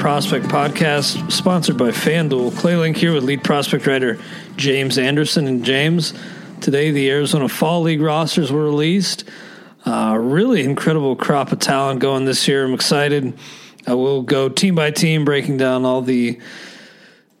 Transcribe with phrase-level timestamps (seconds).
[0.00, 2.56] Prospect Podcast, sponsored by FanDuel.
[2.56, 4.18] Clay Link here with lead prospect writer
[4.56, 5.46] James Anderson.
[5.46, 6.14] And James,
[6.62, 9.28] today the Arizona Fall League rosters were released.
[9.84, 12.64] Uh, really incredible crop of talent going this year.
[12.64, 13.38] I'm excited.
[13.86, 16.40] I will go team by team, breaking down all the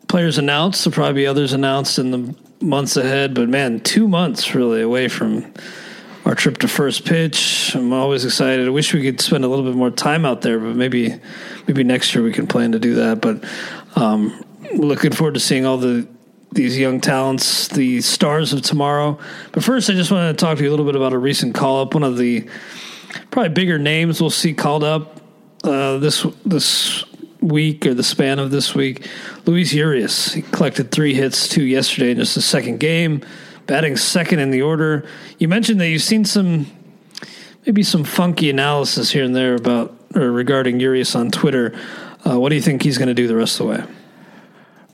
[0.06, 0.84] players announced.
[0.84, 3.32] There'll probably be others announced in the months ahead.
[3.32, 5.50] But man, two months really away from
[6.30, 7.74] our trip to first pitch.
[7.74, 8.64] I'm always excited.
[8.64, 11.20] I wish we could spend a little bit more time out there, but maybe
[11.66, 13.20] maybe next year we can plan to do that.
[13.20, 13.42] But
[13.96, 14.40] um,
[14.76, 16.06] looking forward to seeing all the
[16.52, 19.18] these young talents, the stars of tomorrow.
[19.50, 21.56] But first, I just want to talk to you a little bit about a recent
[21.56, 21.94] call up.
[21.94, 22.48] One of the
[23.32, 25.20] probably bigger names we'll see called up
[25.64, 27.04] uh, this this
[27.40, 29.04] week or the span of this week.
[29.46, 30.32] Luis Urias.
[30.34, 33.24] He collected three hits, two yesterday in just the second game
[33.70, 35.06] batting second in the order.
[35.38, 36.66] You mentioned that you've seen some,
[37.64, 41.78] maybe some funky analysis here and there about or regarding Urias on Twitter.
[42.26, 43.82] Uh, what do you think he's going to do the rest of the way?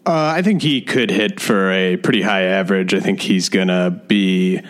[0.05, 2.93] Uh, I think he could hit for a pretty high average.
[2.93, 4.61] I think he's going to be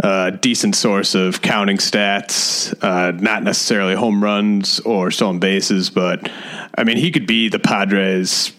[0.00, 6.30] a decent source of counting stats, uh, not necessarily home runs or stolen bases, but
[6.76, 8.52] I mean, he could be the Padres'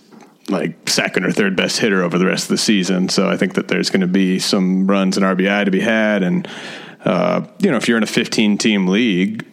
[0.50, 3.10] like second or third best hitter over the rest of the season.
[3.10, 6.24] So I think that there's going to be some runs and RBI to be had.
[6.24, 6.48] And,
[7.06, 9.46] uh, you know, if you're in a 15 team league,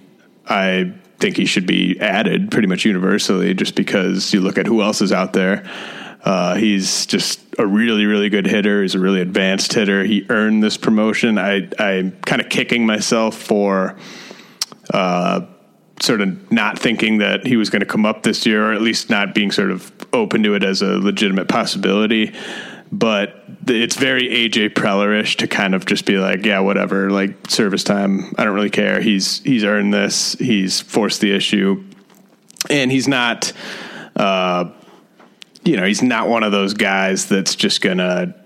[0.46, 4.82] I think he should be added pretty much universally just because you look at who
[4.82, 5.68] else is out there.
[6.24, 8.82] Uh, he's just a really, really good hitter.
[8.82, 10.04] He's a really advanced hitter.
[10.04, 11.38] He earned this promotion.
[11.38, 13.96] I, I'm kind of kicking myself for,
[14.92, 15.46] uh,
[16.00, 18.82] sort of not thinking that he was going to come up this year, or at
[18.82, 22.34] least not being sort of open to it as a legitimate possibility.
[22.92, 27.82] But it's very AJ Prellerish to kind of just be like, yeah, whatever, like service
[27.82, 28.32] time.
[28.38, 29.00] I don't really care.
[29.00, 30.34] He's he's earned this.
[30.34, 31.84] He's forced the issue,
[32.70, 33.52] and he's not.
[34.14, 34.70] Uh,
[35.64, 38.36] you know, he's not one of those guys that's just gonna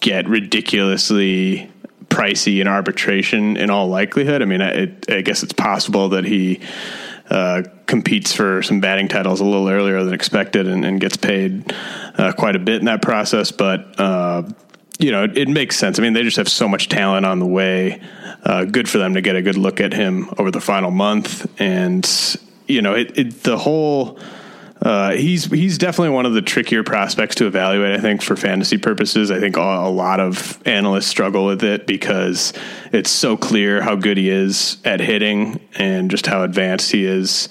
[0.00, 1.70] get ridiculously
[2.08, 4.40] pricey in arbitration in all likelihood.
[4.40, 6.60] I mean, I, I guess it's possible that he
[7.30, 11.72] uh, competes for some batting titles a little earlier than expected and, and gets paid
[12.16, 13.50] uh, quite a bit in that process.
[13.50, 14.42] But uh,
[14.98, 15.98] you know, it, it, makes sense.
[15.98, 18.00] I mean, they just have so much talent on the way.
[18.42, 21.48] Uh, good for them to get a good look at him over the final month,
[21.60, 22.36] and
[22.66, 24.18] you know, it, it the whole.
[24.80, 27.98] Uh, he's he's definitely one of the trickier prospects to evaluate.
[27.98, 31.86] I think for fantasy purposes, I think a, a lot of analysts struggle with it
[31.86, 32.52] because
[32.92, 37.48] it's so clear how good he is at hitting and just how advanced he is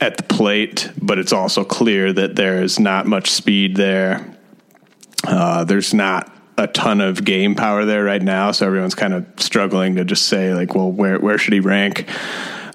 [0.00, 0.90] at the plate.
[1.00, 4.34] But it's also clear that there is not much speed there.
[5.26, 9.26] Uh, there's not a ton of game power there right now, so everyone's kind of
[9.36, 12.08] struggling to just say like, well, where where should he rank?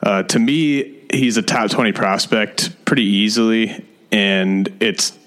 [0.04, 5.18] Uh, to me, he's a top twenty prospect pretty easily, and it's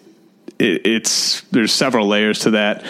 [0.58, 2.84] it, it's there's several layers to that.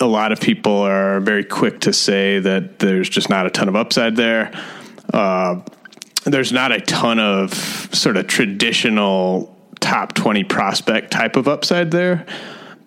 [0.00, 3.68] A lot of people are very quick to say that there's just not a ton
[3.68, 4.52] of upside there.
[5.12, 5.60] Uh,
[6.24, 7.54] there's not a ton of
[7.94, 12.26] sort of traditional top 20 prospect type of upside there.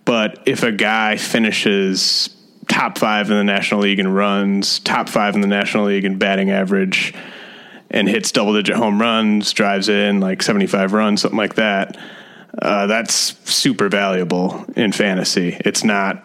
[0.04, 2.30] But if a guy finishes
[2.68, 6.18] top five in the National League and runs, top five in the National League in
[6.18, 7.14] batting average,
[7.92, 11.98] and hits double digit home runs, drives in like 75 runs, something like that,
[12.62, 13.14] uh, that's
[13.50, 15.58] super valuable in fantasy.
[15.62, 16.24] It's not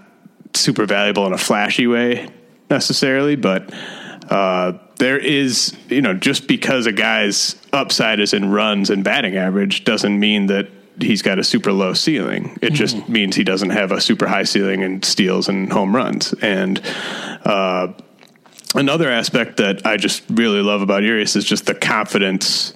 [0.54, 2.28] super valuable in a flashy way
[2.70, 3.72] necessarily, but
[4.30, 9.36] uh, there is, you know, just because a guy's upside is in runs and batting
[9.36, 10.68] average doesn't mean that
[11.00, 12.56] he's got a super low ceiling.
[12.62, 12.74] It mm-hmm.
[12.74, 16.32] just means he doesn't have a super high ceiling in steals and home runs.
[16.34, 16.80] And
[17.44, 17.88] uh,
[18.74, 22.74] another aspect that I just really love about Urias is just the confidence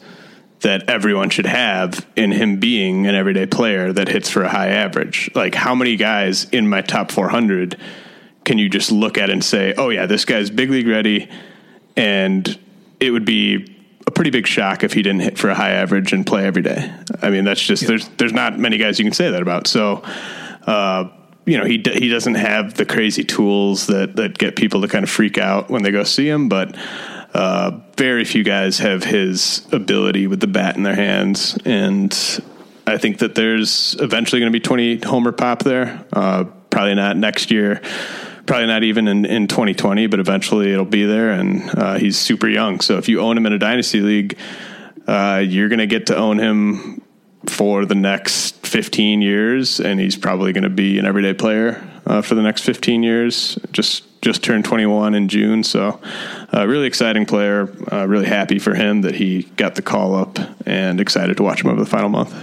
[0.61, 4.69] that everyone should have in him being an everyday player that hits for a high
[4.69, 5.31] average.
[5.35, 7.79] Like how many guys in my top 400
[8.45, 11.29] can you just look at and say, "Oh yeah, this guy's big league ready,"
[11.97, 12.59] and
[12.99, 16.15] it would be a pretty big shock if he didn't hit for a high average
[16.15, 16.91] and play every day.
[17.21, 17.89] I mean, that's just yeah.
[17.89, 19.67] there's there's not many guys you can say that about.
[19.67, 20.03] So,
[20.67, 21.11] uh,
[21.49, 25.03] you know, he he doesn't have the crazy tools that that get people to kind
[25.03, 26.77] of freak out when they go see him, but.
[27.35, 32.11] Uh, very few guys have his ability with the bat in their hands, and
[32.87, 36.07] I think that there's eventually going to be 20 homer pop there.
[36.11, 37.83] Uh, probably not next year
[38.49, 41.31] probably not even in, in 2020, but eventually it'll be there.
[41.31, 42.81] And uh, he's super young.
[42.81, 44.37] So if you own him in a dynasty league,
[45.07, 47.03] uh, you're going to get to own him
[47.47, 52.23] for the next 15 years, and he's probably going to be an everyday player uh,
[52.23, 53.59] for the next 15 years.
[53.73, 56.01] Just just turned 21 in June, so
[56.53, 57.73] uh, really exciting player.
[57.93, 61.63] Uh, really happy for him that he got the call up, and excited to watch
[61.63, 62.35] him over the final month.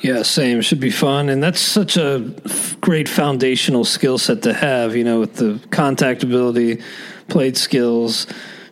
[0.00, 0.60] Yeah, same.
[0.60, 2.32] Should be fun, and that's such a
[2.80, 4.94] great foundational skill set to have.
[4.94, 6.82] You know, with the contact ability,
[7.28, 8.26] plate skills.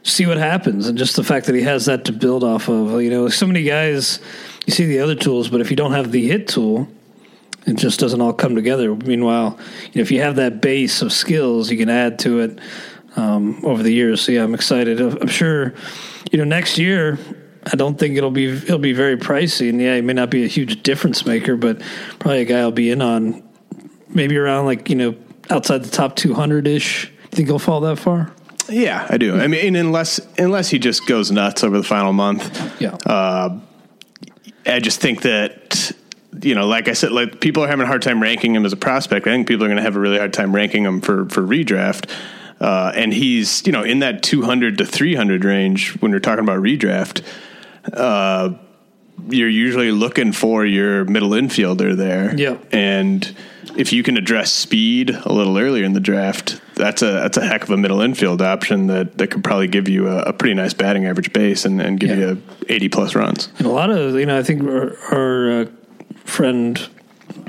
[0.05, 3.00] See what happens, and just the fact that he has that to build off of.
[3.00, 4.19] You know, so many guys,
[4.67, 6.88] you see the other tools, but if you don't have the hit tool,
[7.67, 8.94] it just doesn't all come together.
[8.94, 9.59] Meanwhile,
[9.93, 12.59] you know, if you have that base of skills, you can add to it
[13.17, 14.20] um, over the years.
[14.20, 15.00] So yeah, I'm excited.
[15.00, 15.75] I'm sure,
[16.31, 17.19] you know, next year
[17.70, 20.44] I don't think it'll be it'll be very pricey, and yeah, it may not be
[20.44, 21.81] a huge difference maker, but
[22.19, 23.43] probably a guy I'll be in on,
[24.09, 25.14] maybe around like you know
[25.50, 27.06] outside the top two hundred ish.
[27.06, 28.32] You think he'll fall that far?
[28.69, 29.38] Yeah, I do.
[29.38, 32.81] I mean, unless unless he just goes nuts over the final month.
[32.81, 32.97] Yeah.
[33.06, 33.61] Uh,
[34.67, 35.93] I just think that
[36.40, 38.73] you know, like I said, like people are having a hard time ranking him as
[38.73, 39.26] a prospect.
[39.26, 41.43] I think people are going to have a really hard time ranking him for for
[41.43, 42.11] redraft.
[42.61, 46.62] Uh, and he's you know in that 200 to 300 range when you're talking about
[46.62, 47.23] redraft
[47.92, 48.54] uh,
[49.28, 52.35] you're usually looking for your middle infielder there.
[52.37, 52.59] Yeah.
[52.73, 53.35] And
[53.76, 57.47] if you can address speed a little earlier in the draft, that's a that's a
[57.47, 60.54] heck of a middle infield option that, that could probably give you a, a pretty
[60.54, 62.16] nice batting average base and, and give yeah.
[62.16, 63.49] you 80 plus runs.
[63.59, 65.64] And a lot of, you know, I think our, our uh,
[66.25, 66.88] friend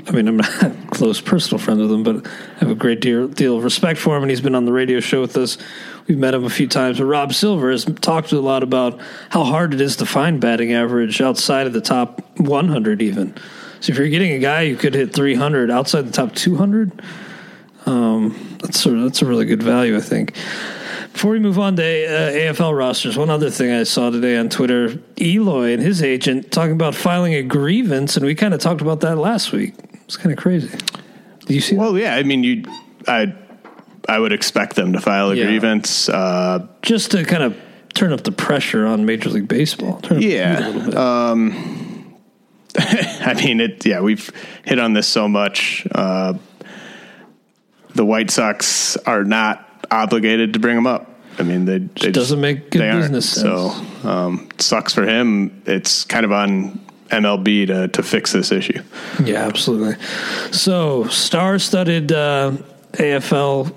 [0.06, 3.00] I mean, I'm not a close personal friend with him, but I have a great
[3.00, 5.56] deal, deal of respect for him, and he's been on the radio show with us.
[6.06, 6.98] We've met him a few times.
[6.98, 9.00] But Rob Silver has talked a lot about
[9.30, 13.34] how hard it is to find batting average outside of the top 100, even.
[13.80, 17.02] So if you're getting a guy who could hit 300 outside the top 200,
[17.86, 20.36] um, that's a, that's a really good value, I think.
[21.14, 24.48] Before we move on to uh, AFL rosters, one other thing I saw today on
[24.48, 28.80] Twitter Eloy and his agent talking about filing a grievance, and we kind of talked
[28.80, 29.74] about that last week.
[30.06, 30.76] It's kind of crazy.
[31.46, 31.76] Do you see?
[31.76, 32.00] Well, that?
[32.00, 32.16] yeah.
[32.16, 32.64] I mean, you,
[33.06, 33.32] I,
[34.08, 35.44] I would expect them to file a yeah.
[35.44, 37.56] grievance, uh, just to kind of
[37.94, 40.00] turn up the pressure on Major League Baseball.
[40.18, 40.68] yeah.
[40.96, 42.16] Um,
[42.76, 43.86] I mean, it.
[43.86, 44.32] Yeah, we've
[44.64, 45.86] hit on this so much.
[45.94, 46.34] Uh,
[47.94, 49.63] the White Sox are not
[49.94, 51.10] obligated to bring him up.
[51.38, 53.42] I mean, they, they doesn't make good business sense.
[53.42, 55.62] So, um, sucks for him.
[55.66, 58.82] It's kind of on MLB to to fix this issue.
[59.22, 60.00] Yeah, absolutely.
[60.52, 62.52] So, star-studded uh,
[62.92, 63.74] AFL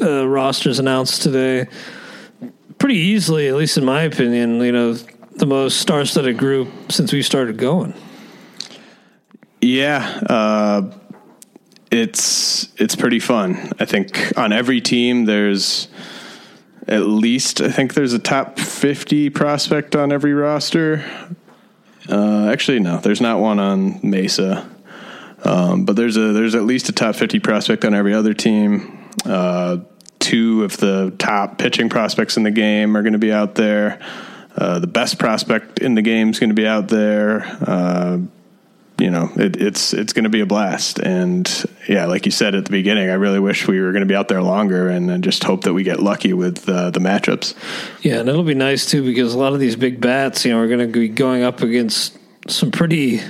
[0.00, 1.66] uh, rosters announced today.
[2.78, 4.92] Pretty easily, at least in my opinion, you know,
[5.36, 7.92] the most star-studded group since we started going.
[9.60, 10.90] Yeah, uh,
[11.90, 13.72] it's it's pretty fun.
[13.78, 15.88] I think on every team there's
[16.86, 21.04] at least I think there's a top 50 prospect on every roster.
[22.08, 24.68] Uh, actually, no, there's not one on Mesa,
[25.44, 29.10] um, but there's a there's at least a top 50 prospect on every other team.
[29.24, 29.78] Uh,
[30.18, 34.00] two of the top pitching prospects in the game are going to be out there.
[34.56, 37.44] Uh, the best prospect in the game is going to be out there.
[38.98, 40.98] You know, it, it's it's going to be a blast.
[40.98, 41.48] And
[41.88, 44.16] yeah, like you said at the beginning, I really wish we were going to be
[44.16, 47.54] out there longer, and, and just hope that we get lucky with uh, the matchups.
[48.02, 50.58] Yeah, and it'll be nice too because a lot of these big bats, you know,
[50.58, 53.20] are going to be going up against some pretty.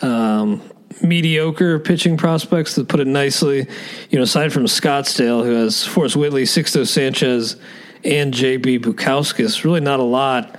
[0.00, 0.62] Um,
[1.02, 3.66] mediocre pitching prospects to put it nicely.
[4.10, 7.56] You know, aside from Scottsdale, who has Forrest Whitley, Sixto Sanchez,
[8.04, 10.56] and JB Bukauskas, really not a lot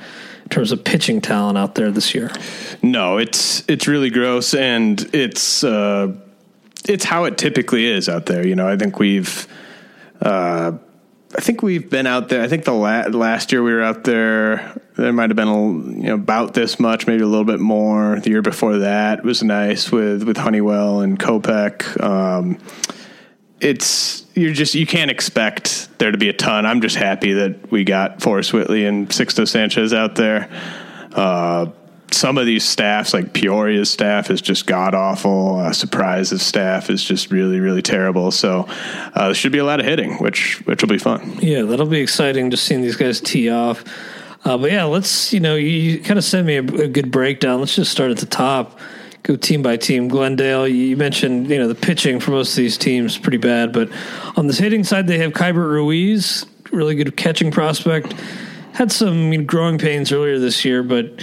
[0.49, 2.31] in terms of pitching talent out there this year.
[2.81, 6.11] No, it's it's really gross, and it's uh,
[6.87, 8.45] it's how it typically is out there.
[8.45, 9.47] You know, I think we've.
[10.19, 10.73] Uh,
[11.37, 12.41] I think we've been out there.
[12.41, 15.67] I think the la- last year we were out there, there might have been a,
[15.67, 18.19] you know, about this much, maybe a little bit more.
[18.19, 22.03] The year before that was nice with with Honeywell and Kopech.
[22.03, 22.57] Um,
[23.61, 26.65] it's you're just you can't expect there to be a ton.
[26.65, 30.49] I'm just happy that we got Forrest Whitley and Sixto Sanchez out there.
[31.13, 31.67] Uh,
[32.11, 35.57] some of these staffs, like Peoria's staff, is just god awful.
[35.57, 38.31] Uh, Surprise's staff is just really, really terrible.
[38.31, 41.37] So uh, there should be a lot of hitting, which which will be fun.
[41.41, 42.49] Yeah, that'll be exciting.
[42.49, 43.83] Just seeing these guys tee off.
[44.45, 47.11] Uh, but yeah, let's you know you, you kind of send me a, a, good
[47.11, 47.59] breakdown.
[47.59, 48.79] Let's just start at the top.
[49.23, 50.07] Go team by team.
[50.07, 53.89] Glendale, you mentioned you know the pitching for most of these teams pretty bad, but
[54.35, 58.13] on the hitting side they have Keibert Ruiz, really good catching prospect.
[58.73, 61.21] Had some you know, growing pains earlier this year, but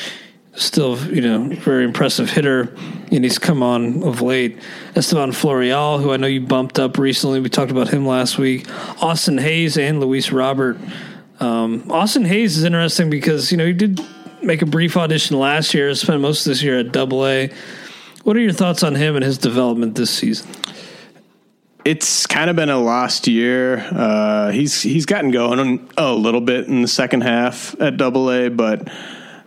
[0.57, 2.75] still, you know, very impressive hitter,
[3.11, 4.59] and he's come on of late.
[4.95, 8.67] Estevan Florial, who I know you bumped up recently, we talked about him last week.
[9.03, 10.79] Austin Hays and Luis Robert.
[11.41, 14.01] Um, Austin Hays is interesting because you know he did
[14.43, 17.51] make a brief audition last year, spent most of this year at Double A.
[18.27, 20.51] What are your thoughts on him and his development this season?
[21.85, 23.79] It's kind of been a lost year.
[23.93, 28.49] Uh, he's he's gotten going a little bit in the second half at Double A,
[28.49, 28.91] but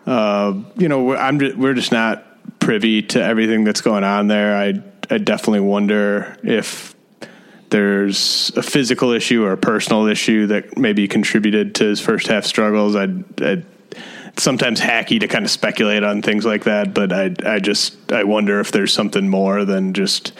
[0.05, 2.25] uh, you know, we're, just, we're just not
[2.61, 4.55] privy to everything that's going on there.
[4.55, 6.95] I I definitely wonder if
[7.71, 12.45] there's a physical issue or a personal issue that maybe contributed to his first half
[12.45, 12.95] struggles.
[12.95, 13.09] I
[13.39, 13.61] I
[14.39, 18.23] sometimes hacky to kind of speculate on things like that, but I I just I
[18.23, 20.33] wonder if there's something more than just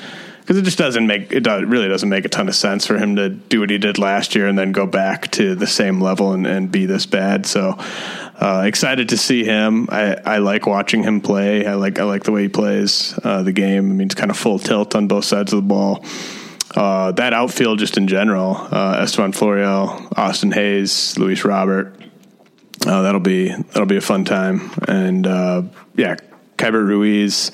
[0.50, 3.18] because it just doesn't make it really doesn't make a ton of sense for him
[3.18, 6.34] to do what he did last year and then go back to the same level
[6.34, 7.46] and, and be this bad.
[7.46, 9.88] So uh, excited to see him.
[9.91, 11.68] I, I like watching him play.
[11.68, 13.91] I like I like the way he plays uh, the game.
[13.91, 16.03] I mean, it's kind of full tilt on both sides of the ball.
[16.75, 21.99] Uh, that outfield, just in general, uh, Estevan Florial, Austin Hays, Luis Robert.
[22.86, 24.72] Uh, that'll be that'll be a fun time.
[24.88, 25.64] And uh,
[25.96, 26.16] yeah,
[26.58, 27.52] Keibert Ruiz,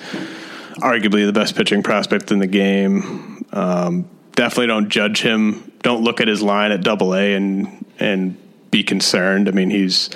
[0.78, 3.46] arguably the best pitching prospect in the game.
[3.52, 5.72] Um, definitely don't judge him.
[5.82, 8.38] Don't look at his line at Double A and and
[8.72, 9.48] be concerned.
[9.48, 10.10] I mean, he's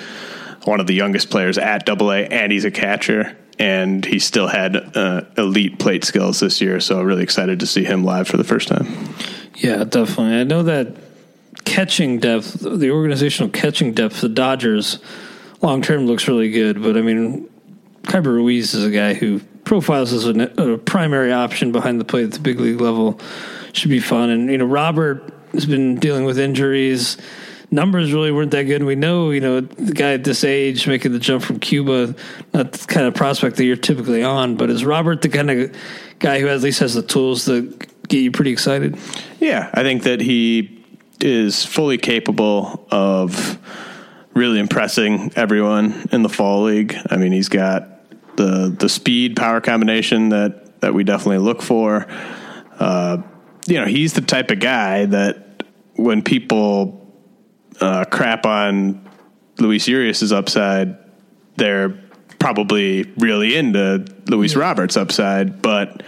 [0.64, 3.36] one of the youngest players at Double A, and he's a catcher.
[3.58, 7.84] And he still had uh, elite plate skills this year, so really excited to see
[7.84, 8.86] him live for the first time.
[9.56, 10.40] Yeah, definitely.
[10.40, 10.96] I know that
[11.64, 14.98] catching depth, the organizational catching depth, the Dodgers
[15.62, 16.82] long term looks really good.
[16.82, 17.48] But I mean,
[18.02, 22.24] Keibert Ruiz is a guy who profiles as a, a, primary option behind the plate
[22.24, 23.20] at the big league level.
[23.72, 24.30] Should be fun.
[24.30, 27.16] And, you know, Robert has been dealing with injuries
[27.70, 28.82] numbers really weren't that good.
[28.82, 32.14] We know, you know, the guy at this age making the jump from Cuba,
[32.52, 35.76] not the kind of prospect that you're typically on, but is Robert the kind of
[36.18, 37.76] guy who at least has the tools to
[38.08, 38.98] get you pretty excited?
[39.38, 40.79] Yeah, I think that he
[41.24, 43.58] is fully capable of
[44.34, 46.96] really impressing everyone in the fall league.
[47.10, 47.88] I mean, he's got
[48.36, 52.06] the the speed power combination that that we definitely look for.
[52.78, 53.18] Uh,
[53.66, 57.06] you know, he's the type of guy that when people
[57.80, 59.06] uh, crap on
[59.58, 60.96] Luis Urias's upside,
[61.56, 61.90] they're
[62.38, 64.60] probably really into Luis yeah.
[64.60, 65.60] Roberts' upside.
[65.60, 66.02] But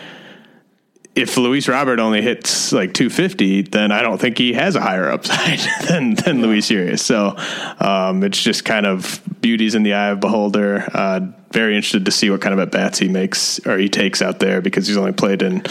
[1.15, 5.11] if Luis Robert only hits like 250, then I don't think he has a higher
[5.11, 6.47] upside than than yeah.
[6.47, 7.05] Luis Urias.
[7.05, 7.37] So
[7.81, 10.89] um, it's just kind of beauties in the eye of beholder.
[10.93, 14.23] Uh, very interested to see what kind of at bats he makes or he takes
[14.23, 15.63] out there because he's only played in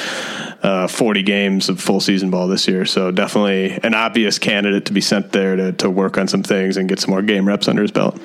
[0.61, 2.85] uh, 40 games of full season ball this year.
[2.85, 6.77] So definitely an obvious candidate to be sent there to, to work on some things
[6.77, 8.19] and get some more game reps under his belt.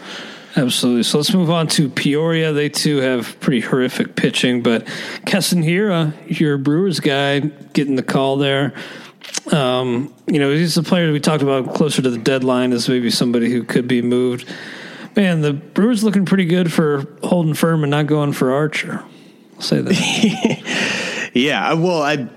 [0.57, 1.03] Absolutely.
[1.03, 2.53] So let's move on to Peoria.
[2.53, 4.89] They too have pretty horrific pitching, but
[5.27, 8.73] Keston Hiura, your Brewers guy, getting the call there.
[9.53, 13.11] Um, you know, he's a player we talked about closer to the deadline as maybe
[13.11, 14.49] somebody who could be moved.
[15.15, 19.05] Man, the Brewers looking pretty good for holding firm and not going for Archer.
[19.57, 21.31] I'll say that.
[21.35, 22.29] yeah, well, I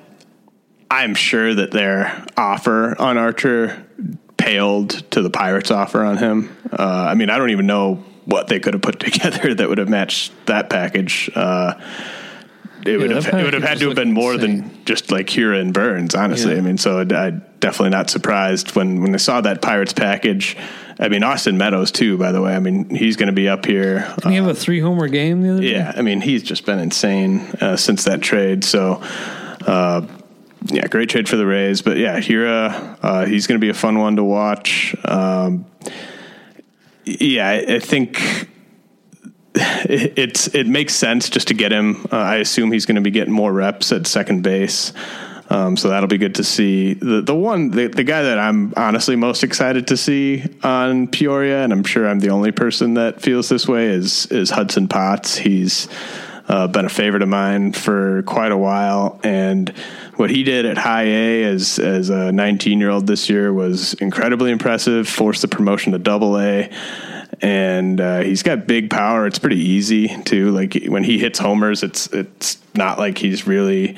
[0.92, 3.86] I'm sure that their offer on Archer
[4.38, 6.56] paled to the Pirates' offer on him.
[6.72, 9.78] Uh, I mean, I don't even know what they could have put together that would
[9.78, 11.30] have matched that package.
[11.36, 11.80] Uh,
[12.86, 14.62] it yeah, would have it would have had to have been more insane.
[14.62, 16.54] than just like Hiura and Burnes, honestly.
[16.54, 16.60] Yeah.
[16.60, 20.56] I mean, so I definitely not surprised when when I saw that Pirates package.
[20.98, 22.18] I mean, Austin Meadows too.
[22.18, 24.14] By the way, I mean he's going to be up here.
[24.22, 25.72] Did he have a three homer game the other day?
[25.72, 28.64] Yeah, I mean he's just been insane uh, since that trade.
[28.64, 29.02] So.
[29.66, 30.08] Uh,
[30.66, 33.74] yeah, great trade for the Rays, but yeah, Hiura, uh, he's going to be a
[33.74, 34.94] fun one to watch.
[35.06, 35.66] Um,
[37.20, 38.20] yeah, I, think
[39.56, 42.06] it, it's it makes sense just to get him.
[42.12, 44.94] Uh, I assume he's going to be getting more reps at second base.
[45.52, 46.94] Um, so that'll be good to see.
[46.94, 51.64] The the one the, the guy that I'm honestly most excited to see on Peoria,
[51.64, 55.38] and I'm sure I'm the only person that feels this way, is is Hudson Potts.
[55.38, 55.88] He's
[56.50, 59.70] uh, been a favorite of mine for quite a while, and
[60.16, 63.94] what he did at High A as as a 19 year old this year was
[63.96, 65.08] incredibly impressive.
[65.08, 66.72] Forced the promotion to Double A,
[67.42, 69.28] and uh, he's got big power.
[69.28, 70.50] It's pretty easy too.
[70.50, 73.96] Like when he hits homers, it's it's not like he's really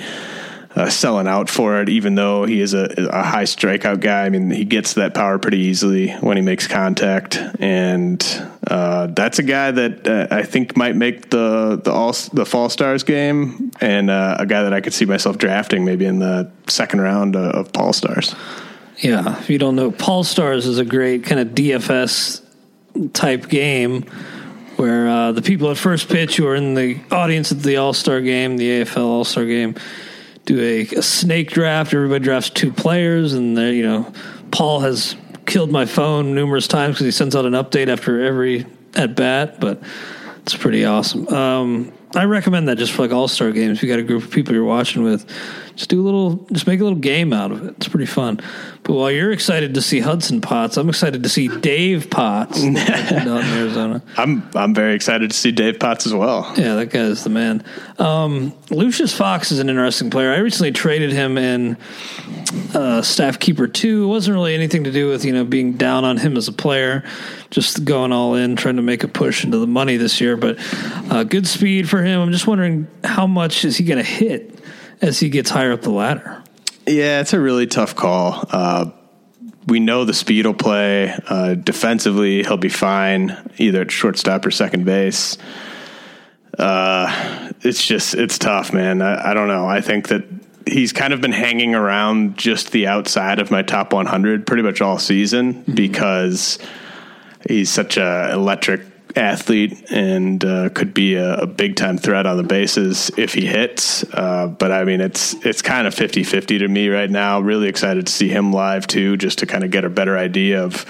[0.76, 4.26] uh, selling out for it, even though he is a, a, high strikeout guy.
[4.26, 8.26] I mean, he gets that power pretty easily when he makes contact, and
[8.68, 12.70] uh, that's a guy that uh, I think might make the the all the Fall
[12.70, 16.50] Stars game, and uh, a guy that I could see myself drafting maybe in the
[16.68, 18.34] second round of Paul Stars.
[19.00, 22.42] Yeah, if you don't know, Paul Stars is a great kind of DFS
[23.14, 24.04] type game
[24.78, 27.94] where uh, the people at first pitch who are in the audience at the All
[27.94, 29.76] Star game, the AFL All Star game
[30.46, 31.94] do a, a snake draft.
[31.94, 34.12] Everybody drafts two players, and you know,
[34.52, 38.66] Paul has killed my phone numerous times because he sends out an update after every
[38.96, 39.60] at bat.
[39.60, 39.82] But
[40.42, 41.28] it's pretty awesome.
[41.28, 43.78] Um, I recommend that just for like all star games.
[43.78, 45.26] If you got a group of people you're watching with,
[45.76, 47.76] just do a little, just make a little game out of it.
[47.78, 48.42] It's pretty fun.
[48.84, 52.76] But while you're excited to see Hudson Potts, I'm excited to see Dave Potts in
[52.78, 54.02] Arizona.
[54.18, 56.52] I'm I'm very excited to see Dave Potts as well.
[56.58, 57.64] Yeah, that guy is the man.
[58.00, 60.32] Um, Lucius Fox is an interesting player.
[60.32, 61.78] I recently traded him in
[62.74, 64.06] uh, Staff Keeper Two.
[64.06, 66.54] It wasn't really anything to do with you know being down on him as a
[66.54, 67.04] player,
[67.52, 70.38] just going all in, trying to make a push into the money this year.
[70.38, 70.58] But
[71.12, 72.20] uh, good speed for him.
[72.20, 74.60] I'm just wondering how much is he going to hit
[75.02, 76.41] as he gets higher up the ladder.
[76.92, 78.44] Yeah, it's a really tough call.
[78.50, 78.92] Uh,
[79.66, 81.18] we know the speed will play.
[81.28, 85.38] Uh, defensively, he'll be fine, either at shortstop or second base.
[86.60, 89.02] Uh, it's just, it's tough, man.
[89.02, 89.66] I, I, don't know.
[89.68, 90.26] I think that
[90.68, 94.82] he's kind of been hanging around just the outside of my top 100 pretty much
[94.82, 95.74] all season mm-hmm.
[95.74, 96.60] because
[97.48, 98.82] he's such a electric
[99.16, 103.46] athlete and uh, could be a, a, big time threat on the bases if he
[103.46, 104.04] hits.
[104.14, 107.40] Uh, but I mean, it's it's kind of 50 50 to me right now.
[107.40, 110.64] Really excited to see him live too, just to kind of get a better idea
[110.64, 110.84] of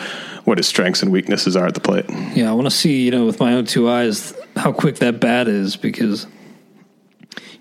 [0.45, 2.05] what his strengths and weaknesses are at the plate.
[2.35, 5.19] Yeah, I want to see, you know, with my own two eyes, how quick that
[5.19, 6.27] bat is because.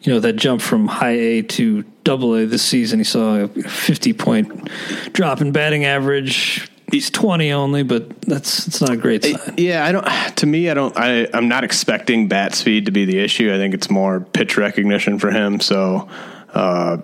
[0.02, 3.00] You know that jump from high A to double A this season.
[3.00, 4.70] He saw a 50 point
[5.12, 9.55] drop in batting average, He's 20 only, but that's it's not a great sign.
[9.57, 10.07] Yeah, I don't.
[10.37, 10.96] To me, I don't.
[10.96, 13.53] I I'm not expecting bat speed to be the issue.
[13.53, 15.61] I think it's more pitch recognition for him.
[15.61, 16.09] So,
[16.53, 16.98] uh,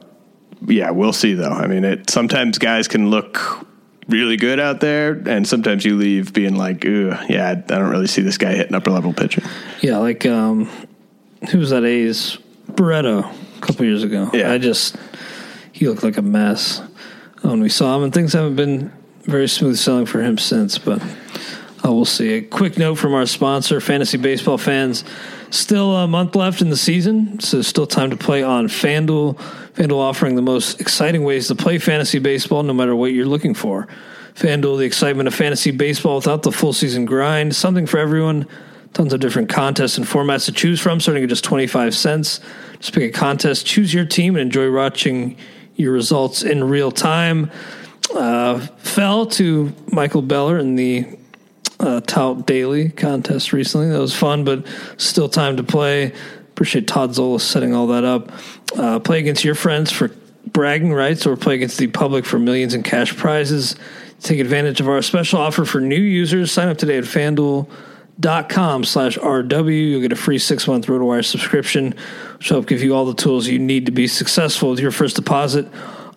[0.66, 1.50] yeah, we'll see though.
[1.50, 3.66] I mean, it sometimes guys can look
[4.08, 8.06] really good out there, and sometimes you leave being like, "Ooh, yeah, I don't really
[8.06, 9.44] see this guy hitting upper level pitching."
[9.80, 10.68] Yeah, like um,
[11.50, 11.84] who was that?
[11.84, 14.30] A's Barreto a couple years ago.
[14.32, 14.96] Yeah, I just
[15.72, 16.82] he looked like a mess
[17.42, 18.92] when we saw him, and things haven't been
[19.26, 22.34] very smooth selling for him since, but uh, we'll see.
[22.34, 25.04] A quick note from our sponsor, Fantasy Baseball fans.
[25.50, 29.36] Still a month left in the season, so still time to play on FanDuel.
[29.74, 33.54] FanDuel offering the most exciting ways to play fantasy baseball, no matter what you're looking
[33.54, 33.86] for.
[34.34, 38.46] FanDuel, the excitement of fantasy baseball without the full season grind, something for everyone.
[38.92, 42.40] Tons of different contests and formats to choose from, starting at just 25 cents.
[42.78, 45.36] Just pick a contest, choose your team, and enjoy watching
[45.74, 47.50] your results in real time
[48.16, 51.06] uh, fell to Michael Beller in the
[51.78, 53.88] uh, Tout Daily contest recently.
[53.88, 56.12] That was fun, but still time to play.
[56.50, 58.32] Appreciate Todd Zola setting all that up.
[58.76, 60.10] Uh, play against your friends for
[60.46, 63.76] bragging rights or play against the public for millions in cash prizes.
[64.22, 66.50] Take advantage of our special offer for new users.
[66.50, 69.90] Sign up today at fanduel.com slash RW.
[69.90, 71.94] You'll get a free six month RotoWire subscription,
[72.38, 74.90] which will help give you all the tools you need to be successful with your
[74.90, 75.68] first deposit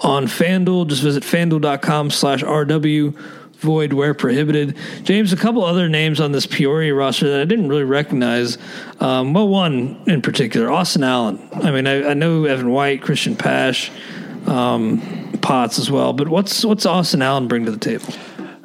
[0.01, 0.87] on FanDuel.
[0.87, 3.17] Just visit fanduel.com slash RW.
[3.59, 4.77] Void where prohibited.
[5.03, 8.57] James, a couple other names on this Peoria roster that I didn't really recognize.
[9.01, 11.45] Um, well, one in particular, Austin Allen.
[11.51, 13.91] I mean, I, I know Evan White, Cristian Pache,
[14.47, 16.13] um, Potts as well.
[16.13, 18.13] But what's what's Austin Allen bring to the table?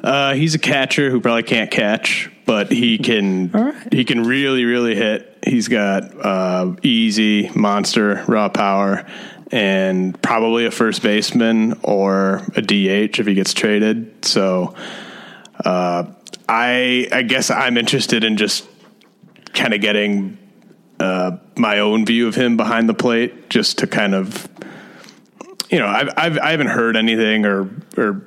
[0.01, 3.93] Uh, he's a catcher who probably can't catch, but he can right.
[3.93, 5.37] he can really really hit.
[5.45, 9.05] He's got uh, easy monster raw power
[9.51, 14.25] and probably a first baseman or a DH if he gets traded.
[14.25, 14.75] So
[15.63, 16.05] uh,
[16.49, 18.67] I I guess I'm interested in just
[19.53, 20.37] kind of getting
[20.99, 24.47] uh, my own view of him behind the plate, just to kind of
[25.69, 28.21] you know I've, I've I haven't heard anything or or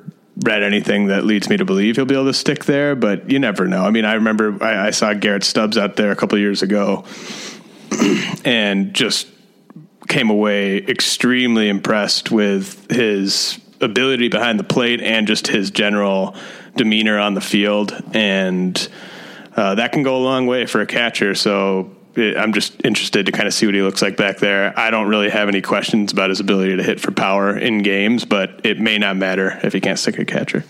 [0.44, 3.40] read anything that leads me to believe he'll be able to stick there, but you
[3.40, 3.84] never know.
[3.84, 7.04] I mean, I remember I, I saw Garrett Stubbs out there a couple years ago,
[8.44, 9.26] and just
[10.08, 16.34] came away extremely impressed with his ability behind the plate and just his general
[16.76, 18.88] demeanor on the field, and
[19.56, 21.34] uh, that can go a long way for a catcher.
[21.34, 24.76] So it, I'm just interested to kind of see what he looks like back there.
[24.78, 28.24] I don't really have any questions about his ability to hit for power in games,
[28.24, 30.64] but it may not matter if he can't stick a catcher.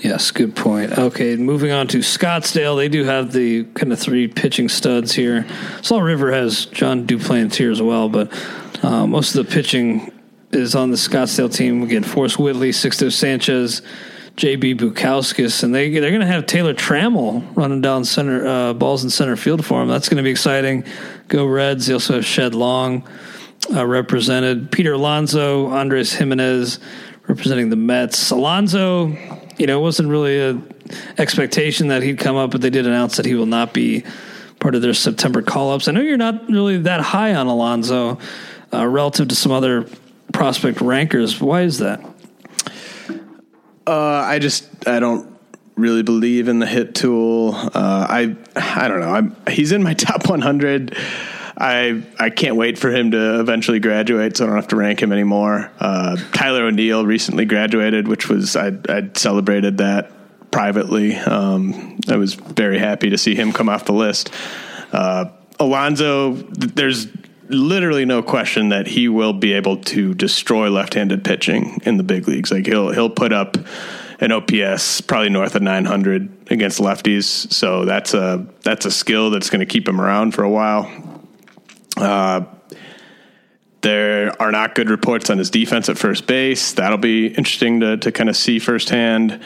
[0.00, 0.98] Yes, good point.
[0.98, 2.76] Okay, moving on to Scottsdale.
[2.76, 5.46] They do have the kind of three pitching studs here.
[5.80, 8.30] Salt River has Jon Duplantier as well, but
[8.84, 10.12] uh, most of the pitching
[10.52, 11.86] is on the Scottsdale team.
[11.86, 13.80] Get Forrest Whitley, Sixto Sanchez,
[14.36, 19.02] JB Bukauskas, and they they're going to have Taylor Trammell running down center uh, balls
[19.02, 19.88] in center field for them.
[19.88, 20.84] That's going to be exciting.
[21.28, 21.86] Go Reds!
[21.86, 23.08] They also have Shed Long
[23.72, 24.70] uh, represented.
[24.70, 26.78] Peter Alonso, Andres Gimenez
[27.26, 28.30] representing the Mets.
[28.30, 29.06] Alonso,
[29.56, 30.60] you know, it wasn't really a
[31.16, 34.04] expectation that he'd come up, but they did announce that he will not be
[34.60, 35.88] part of their September call ups.
[35.88, 38.18] I know you're not really that high on Alonso
[38.74, 39.86] uh, relative to some other
[40.32, 41.40] prospect rankers.
[41.40, 42.04] Why is that?
[43.86, 45.38] Uh, I just I don't
[45.76, 47.54] really believe in the hit tool.
[47.54, 47.70] Uh,
[48.08, 49.10] I I don't know.
[49.10, 50.96] I'm, he's in my top 100.
[51.56, 55.00] I I can't wait for him to eventually graduate, so I don't have to rank
[55.00, 55.70] him anymore.
[55.78, 60.10] Uh, Tyler O'Neill recently graduated, which was I I celebrated that
[60.50, 61.14] privately.
[61.16, 64.32] Um, I was very happy to see him come off the list.
[64.92, 65.26] Uh,
[65.60, 67.06] Alonso, there's
[67.48, 72.28] literally no question that he will be able to destroy left-handed pitching in the big
[72.28, 72.50] leagues.
[72.50, 73.56] Like he'll he'll put up
[74.20, 77.52] an OPS probably north of 900 against lefties.
[77.52, 80.90] So that's a that's a skill that's going to keep him around for a while.
[81.96, 82.42] Uh,
[83.82, 86.72] there are not good reports on his defense at first base.
[86.72, 89.42] That'll be interesting to to kind of see firsthand.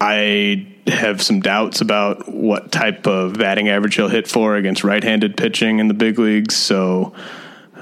[0.00, 5.36] I have some doubts about what type of batting average he'll hit for against right-handed
[5.36, 6.56] pitching in the big leagues.
[6.56, 7.12] So,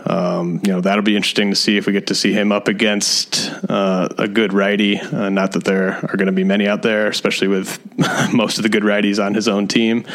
[0.06, 2.68] um, you know, that'll be interesting to see if we get to see him up
[2.68, 4.98] against uh, a good righty.
[4.98, 7.78] Uh, not that there are going to be many out there, especially with
[8.32, 10.06] most of the good righties on his own team.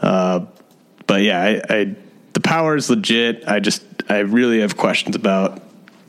[0.00, 0.46] Uh,
[1.06, 1.96] but yeah, I, I,
[2.32, 3.46] the power is legit.
[3.46, 5.62] I just I really have questions about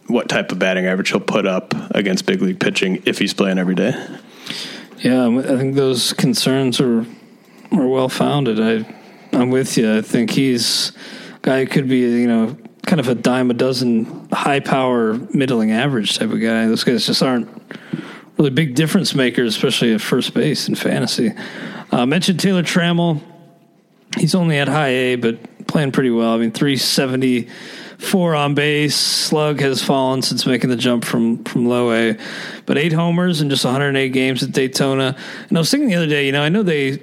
[0.07, 3.57] what type of batting average he'll put up against big league pitching if he's playing
[3.57, 3.93] every day.
[4.99, 7.05] Yeah, I think those concerns are
[7.71, 8.59] are well founded.
[8.59, 8.85] I
[9.33, 9.97] I'm with you.
[9.97, 10.91] I think he's
[11.35, 15.15] a guy who could be you know kind of a dime a dozen high power
[15.33, 16.67] middling average type of guy.
[16.67, 17.49] Those guys just aren't
[18.37, 21.31] really big difference makers, especially at first base in fantasy.
[21.91, 23.21] Uh, mentioned Taylor Trammell.
[24.17, 26.33] He's only at high A, but playing pretty well.
[26.33, 27.49] I mean, 370
[28.05, 28.95] four on base.
[28.95, 32.17] Slug has fallen since making the jump from from low A,
[32.65, 35.15] but eight homers in just 108 games at Daytona.
[35.49, 36.99] And I was thinking the other day, you know, I know they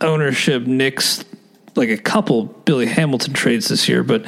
[0.00, 1.24] ownership nixed
[1.74, 4.24] like a couple Billy Hamilton trades this year, but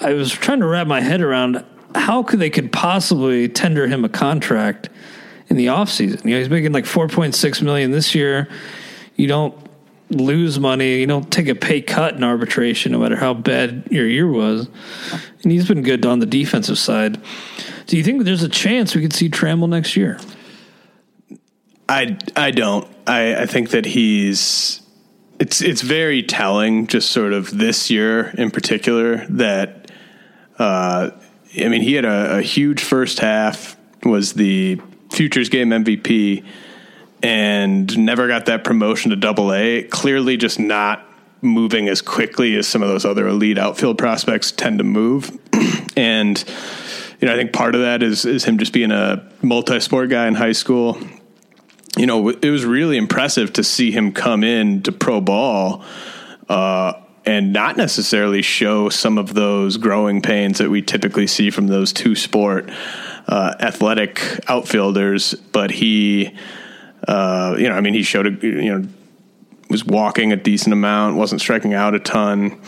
[0.00, 4.04] I was trying to wrap my head around how could they could possibly tender him
[4.04, 4.88] a contract
[5.48, 6.24] in the offseason.
[6.24, 8.48] You know, he's making like 4.6 million this year.
[9.16, 9.67] You don't
[10.10, 11.00] lose money.
[11.00, 14.68] You don't take a pay cut in arbitration, no matter how bad your year was.
[15.42, 17.20] And he's been good on the defensive side.
[17.86, 20.18] Do you think there's a chance we could see Trammell next year?
[21.88, 22.86] I I don't.
[23.06, 24.82] I, I think that he's
[25.38, 29.90] it's it's very telling, just sort of this year in particular, that
[30.58, 31.10] uh,
[31.58, 36.44] I mean he had a, a huge first half, was the futures game MVP
[37.22, 39.82] and never got that promotion to double A.
[39.84, 41.04] Clearly, just not
[41.40, 45.38] moving as quickly as some of those other elite outfield prospects tend to move.
[45.96, 46.42] and,
[47.20, 50.10] you know, I think part of that is, is him just being a multi sport
[50.10, 50.98] guy in high school.
[51.96, 55.84] You know, it was really impressive to see him come in to pro ball.
[56.48, 56.94] Uh,
[57.28, 61.92] and not necessarily show some of those growing pains that we typically see from those
[61.92, 62.70] two sport
[63.26, 65.34] uh, athletic outfielders.
[65.34, 66.34] But he,
[67.08, 68.88] uh, you know, I mean, he showed a, you know,
[69.70, 72.60] was walking a decent amount, wasn't striking out a ton.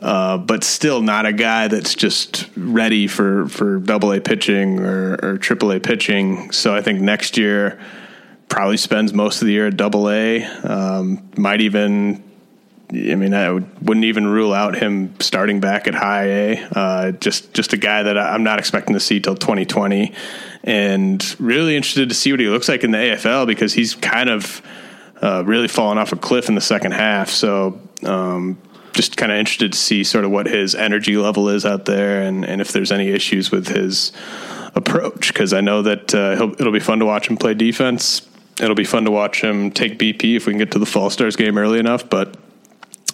[0.00, 5.38] Uh, but still not a guy that's just ready for, for double A pitching or,
[5.38, 6.52] triple A pitching.
[6.52, 7.80] So I think next year
[8.48, 10.44] probably spends most of the year at double A.
[10.44, 12.22] Um, might even
[12.90, 16.68] I mean, I wouldn't even rule out him starting back at high A.
[16.70, 20.12] Uh, just just a guy that I'm not expecting to see till 2020,
[20.62, 24.30] and really interested to see what he looks like in the AFL because he's kind
[24.30, 24.62] of
[25.20, 27.30] uh, really fallen off a cliff in the second half.
[27.30, 27.80] So.
[28.04, 28.58] Um,
[28.92, 32.22] just kind of interested to see sort of what his energy level is out there,
[32.22, 34.10] and, and if there's any issues with his
[34.74, 35.28] approach.
[35.28, 38.26] Because I know that uh, it'll be fun to watch him play defense.
[38.58, 41.10] It'll be fun to watch him take BP if we can get to the Fall
[41.10, 42.08] Stars game early enough.
[42.08, 42.36] But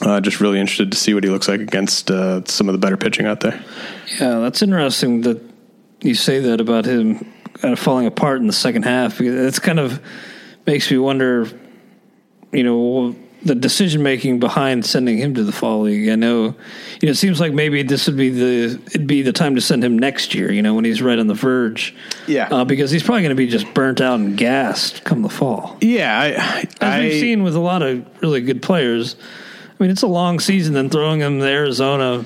[0.03, 2.79] uh, just really interested to see what he looks like against uh, some of the
[2.79, 3.62] better pitching out there.
[4.21, 5.41] Yeah, that's interesting that
[6.01, 7.19] you say that about him
[7.55, 9.21] kind of falling apart in the second half.
[9.21, 10.01] It's kind of
[10.67, 11.49] makes me wonder,
[12.53, 16.09] you know, the decision making behind sending him to the fall league.
[16.09, 16.55] I know,
[17.01, 19.61] you know, it seems like maybe this would be the it'd be the time to
[19.61, 20.53] send him next year.
[20.53, 21.95] You know, when he's right on the verge.
[22.27, 25.29] Yeah, uh, because he's probably going to be just burnt out and gassed come the
[25.29, 25.77] fall.
[25.81, 29.17] Yeah, I, as I, we've seen with a lot of really good players.
[29.83, 32.25] I mean, it's a long season, then throwing him to Arizona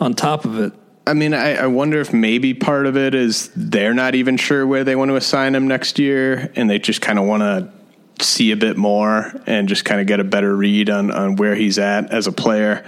[0.00, 0.74] on top of it.
[1.06, 4.66] I mean, I, I, wonder if maybe part of it is they're not even sure
[4.66, 8.22] where they want to assign him next year, and they just kind of want to
[8.22, 11.54] see a bit more and just kind of get a better read on on where
[11.54, 12.84] he's at as a player.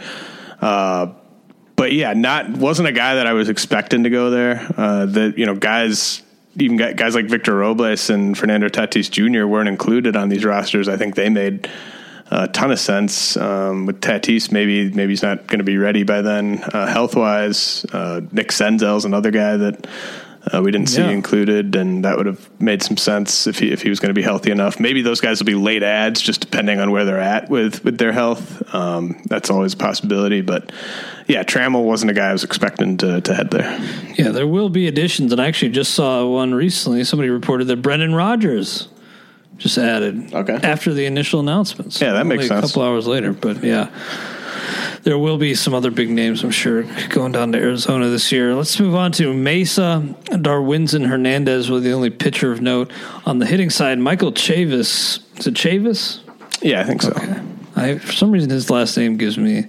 [0.61, 1.15] Uh,
[1.75, 4.71] but yeah, not wasn't a guy that I was expecting to go there.
[4.77, 6.23] Uh, that you know, guys
[6.59, 9.47] even guys like Victor Robles and Fernando Tatis Jr.
[9.47, 10.87] weren't included on these rosters.
[10.87, 11.67] I think they made
[12.33, 13.37] a ton of sense.
[13.37, 17.15] Um, with Tatis, maybe maybe he's not going to be ready by then, uh, health
[17.15, 17.85] wise.
[17.93, 19.87] Uh, Nick Senzel's another guy that
[20.53, 21.11] uh, we didn't see yeah.
[21.11, 24.15] included, and that would have made some sense if he if he was going to
[24.15, 24.81] be healthy enough.
[24.81, 27.99] Maybe those guys will be late ads, just depending on where they're at with with
[27.99, 28.75] their health.
[28.75, 30.73] Um, that's always a possibility, but
[31.29, 33.79] yeah, Trammell wasn't a guy I was expecting to to head there.
[34.17, 37.05] Yeah, there will be additions, and I actually just saw one recently.
[37.05, 38.89] Somebody reported that Brendan Rodgers
[39.59, 40.35] just added.
[40.35, 40.55] Okay.
[40.55, 42.01] After the initial announcements.
[42.01, 42.65] Yeah, that makes sense.
[42.65, 43.91] A couple hours later, but yeah.
[45.03, 48.55] There will be some other big names, I'm sure, going down to Arizona this year.
[48.55, 50.15] Let's move on to Mesa.
[50.27, 52.93] Darwinzon Hernandez was the only pitcher of note.
[53.27, 55.19] On the hitting side, Michael Chavis.
[55.39, 56.21] Is it Chavis?
[56.63, 57.11] Yeah, I think so.
[57.11, 57.41] Okay.
[57.75, 59.67] I, for some reason, his last name gives me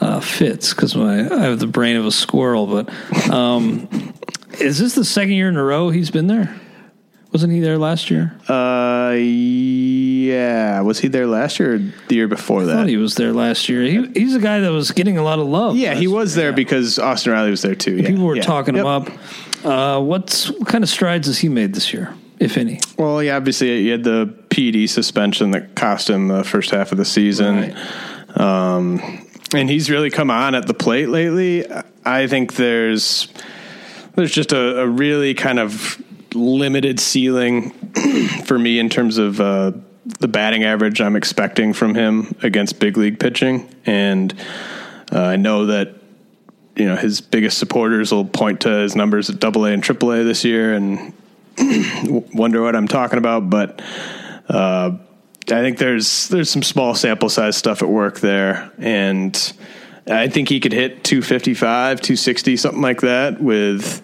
[0.00, 2.66] uh, fits because I have the brain of a squirrel.
[2.66, 4.12] But um,
[4.60, 6.60] is this the second year in a row he's been there?
[7.36, 8.34] Wasn't he there last year?
[8.48, 10.80] Uh, yeah.
[10.80, 12.72] Was he there last year or the year before I that?
[12.72, 13.82] thought he was there last year.
[13.82, 15.76] He, he's a guy that was getting a lot of love.
[15.76, 16.56] Yeah, he was year, there yeah.
[16.56, 17.98] because Austin Riley was there too.
[17.98, 18.08] Yeah.
[18.08, 18.42] People were yeah.
[18.42, 18.86] talking yep.
[18.86, 19.10] him up.
[19.62, 22.80] Uh, what's what kind of strides has he made this year, if any?
[22.96, 26.96] Well, yeah, obviously he had the PED suspension that cost him the first half of
[26.96, 27.74] the season.
[27.74, 28.40] Right.
[28.40, 28.98] Um,
[29.54, 31.66] and he's really come on at the plate lately.
[32.02, 33.28] I think there's
[34.14, 36.02] there's just a, a really kind of
[36.36, 37.70] limited ceiling
[38.44, 39.72] for me in terms of uh,
[40.20, 44.32] the batting average I'm expecting from him against big league pitching, and
[45.12, 45.94] uh, I know that
[46.76, 50.12] you know his biggest supporters will point to his numbers at Double A and Triple
[50.12, 51.12] A this year and
[52.34, 53.82] wonder what I'm talking about, but.
[54.48, 54.98] Uh,
[55.48, 59.52] I think there's there's some small sample size stuff at work there, and
[60.08, 64.02] I think he could hit 255, 260, something like that with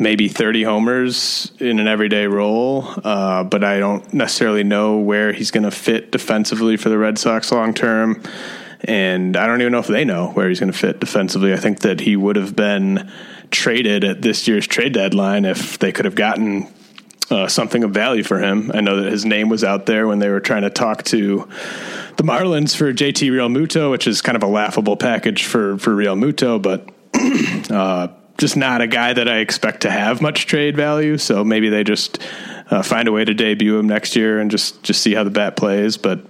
[0.00, 5.50] maybe 30 homers in an everyday role, uh, but I don't necessarily know where he's
[5.50, 8.22] going to fit defensively for the Red Sox long term.
[8.82, 11.52] And I don't even know if they know where he's going to fit defensively.
[11.52, 13.12] I think that he would have been
[13.50, 16.66] traded at this year's trade deadline if they could have gotten
[17.30, 18.70] uh, something of value for him.
[18.72, 21.46] I know that his name was out there when they were trying to talk to
[22.16, 26.60] the Marlins for JT Realmuto, which is kind of a laughable package for for Realmuto,
[26.60, 26.88] but
[27.70, 28.08] uh,
[28.40, 31.18] just not a guy that I expect to have much trade value.
[31.18, 32.18] So maybe they just
[32.70, 35.30] uh, find a way to debut him next year and just just see how the
[35.30, 35.98] bat plays.
[35.98, 36.20] But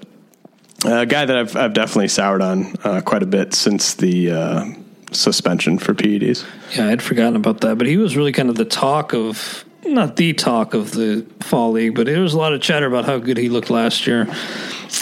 [0.85, 4.33] uh, a guy that I've I've definitely soured on uh, quite a bit since the
[4.33, 4.65] uh,
[5.13, 6.45] suspension for PEDs.
[6.77, 10.17] Yeah, I'd forgotten about that, but he was really kind of the talk of not
[10.17, 13.19] the talk of the fall league, but there was a lot of chatter about how
[13.19, 14.27] good he looked last year.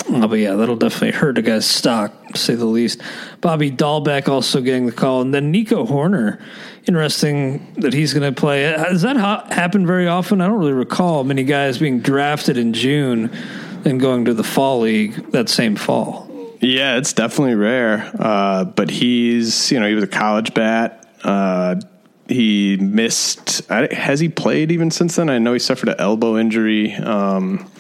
[0.09, 3.01] Oh, but yeah, that'll definitely hurt a guy's stock, to say the least.
[3.41, 6.41] Bobby Dalbec also getting the call, and then Nico Hoerner.
[6.89, 8.63] Interesting that he's going to play.
[8.63, 10.41] Does that ha- happen very often?
[10.41, 13.31] I don't really recall many guys being drafted in June
[13.85, 16.27] and going to the fall league that same fall.
[16.63, 18.11] Yeah, it's definitely rare.
[18.19, 21.07] Uh, but he's, you know, he was a college bat.
[21.23, 21.77] Uh,
[22.27, 23.69] he missed.
[23.69, 25.29] Has he played even since then?
[25.29, 26.95] I know he suffered an elbow injury.
[26.95, 27.71] Um,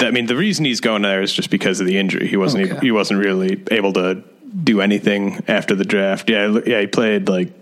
[0.00, 2.28] I mean, the reason he's going there is just because of the injury.
[2.28, 2.64] He wasn't.
[2.64, 2.74] Okay.
[2.74, 4.22] He, he wasn't really able to
[4.62, 6.30] do anything after the draft.
[6.30, 7.52] Yeah, yeah, he played like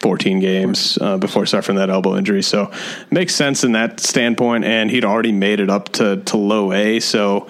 [0.00, 2.42] 14 games uh, before suffering that elbow injury.
[2.42, 2.70] So
[3.10, 4.64] makes sense in that standpoint.
[4.64, 7.00] And he'd already made it up to, to low A.
[7.00, 7.48] So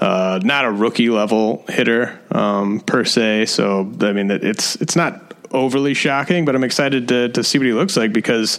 [0.00, 3.46] uh, not a rookie level hitter um, per se.
[3.46, 7.66] So I mean, it's it's not overly shocking, but I'm excited to, to see what
[7.66, 8.58] he looks like because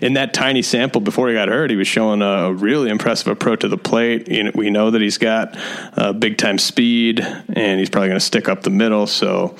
[0.00, 3.60] in that tiny sample before he got hurt, he was showing a really impressive approach
[3.60, 4.28] to the plate.
[4.28, 5.56] You know, we know that he's got
[5.96, 9.06] uh, big time speed and he's probably going to stick up the middle.
[9.06, 9.56] So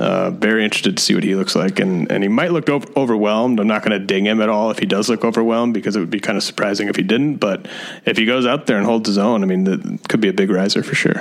[0.00, 2.88] uh, very interested to see what he looks like, and and he might look over-
[2.96, 3.60] overwhelmed.
[3.60, 6.00] I'm not going to ding him at all if he does look overwhelmed because it
[6.00, 7.36] would be kind of surprising if he didn't.
[7.36, 7.66] But
[8.06, 10.32] if he goes out there and holds his own, I mean, that could be a
[10.32, 11.20] big riser for sure.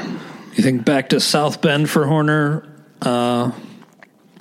[0.56, 2.68] You think back to South Bend for Hoerner?
[3.02, 3.52] Uh,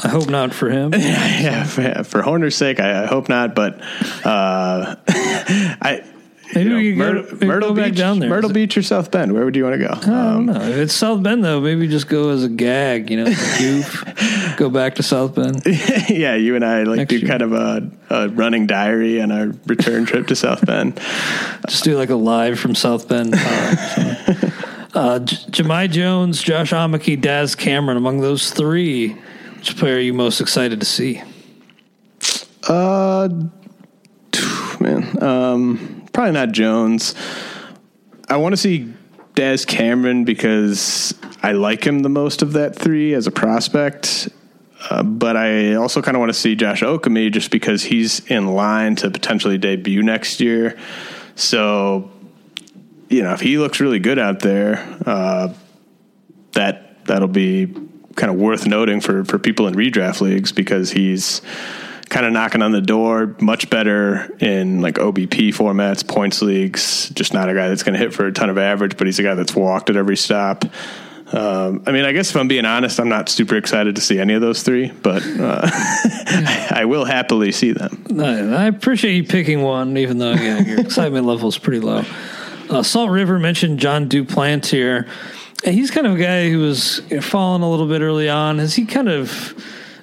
[0.01, 0.93] I hope not for him.
[0.97, 3.55] yeah, for, for Hoerner's sake, I, I hope not.
[3.55, 3.81] But
[4.25, 6.05] uh, I
[6.55, 8.31] Maybe you know, Myr- go, Myrtle go Beach, down there.
[8.31, 9.33] Myrtle Beach or South Bend?
[9.33, 9.93] Where would you want to go?
[9.93, 10.61] I don't um, know.
[10.63, 13.11] If it's South Bend, though, maybe just go as a gag.
[13.11, 13.25] You know,
[13.59, 14.57] goof.
[14.57, 15.63] go back to South Bend.
[16.09, 17.29] yeah, you and I like Next do year.
[17.29, 20.97] kind of a, a, running diary on our return trip to South Bend.
[21.69, 23.35] Just do like a live from South Bend.
[23.37, 24.51] Uh,
[24.95, 27.99] uh, J- Jahmai Jones, Josh Ockimey, Daz Cameron.
[27.99, 29.11] Among those three,
[29.57, 31.23] which player are you most excited to see?
[32.67, 33.29] Uh,
[34.81, 35.23] man.
[35.23, 37.15] Um, probably not Jones.
[38.29, 38.93] I want to see
[39.35, 44.29] Daz Cameron because I like him the most of that three as a prospect.
[44.91, 48.49] Uh, but I also kind of want to see Josh Ockimey just because he's in
[48.49, 50.79] line to potentially debut next year.
[51.35, 52.11] So,
[53.09, 55.53] you know, if he looks really good out there, uh,
[56.53, 57.67] that that'll be
[58.17, 61.43] kind of worth noting for for people in redraft leagues because he's
[62.09, 63.35] kind of knocking on the door.
[63.41, 67.11] Much better in like OBP formats, points leagues.
[67.11, 69.19] Just not a guy that's going to hit for a ton of average, but he's
[69.19, 70.65] a guy that's walked at every stop.
[71.33, 74.19] Um, I mean, I guess if I'm being honest, I'm not super excited to see
[74.19, 75.61] any of those three, but uh,
[76.71, 78.19] I will happily see them.
[78.19, 82.05] I appreciate you picking one, even though yeah, your excitement level is pretty low.
[82.71, 85.07] Uh, Salt River mentioned Jon Duplantier.
[85.65, 88.59] He's kind of a guy who was falling a little bit early on.
[88.59, 89.55] Has he kind of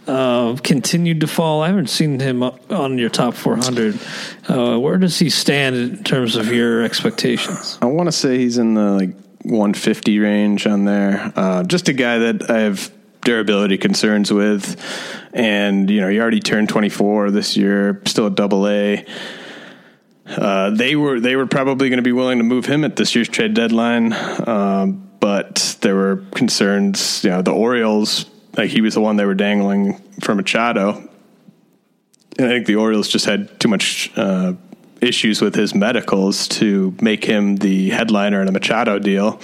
[0.07, 1.61] uh, continued to fall.
[1.61, 3.99] I haven't seen him on your top 400.
[4.47, 7.77] Uh, where does he stand in terms of your expectations?
[7.81, 11.31] I want to say he's in the like 150 range on there.
[11.35, 12.91] Uh, just a guy that I have
[13.21, 14.79] durability concerns with,
[15.33, 19.05] and you know he already turned 24 this year, still a double A.
[20.27, 23.15] Uh, they were they were probably going to be willing to move him at this
[23.15, 24.13] year's trade deadline,
[24.47, 27.23] um, but there were concerns.
[27.23, 28.25] You know, the Orioles
[28.57, 31.09] like he was the one they were dangling for Machado.
[32.37, 34.53] And I think the Orioles just had too much uh,
[35.01, 39.39] issues with his medicals to make him the headliner in a Machado deal.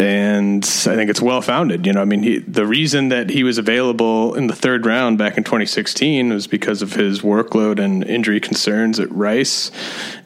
[0.00, 1.84] And I think it's well founded.
[1.84, 5.18] You know, I mean, he, the reason that he was available in the third round
[5.18, 9.72] back in 2016 was because of his workload and injury concerns at Rice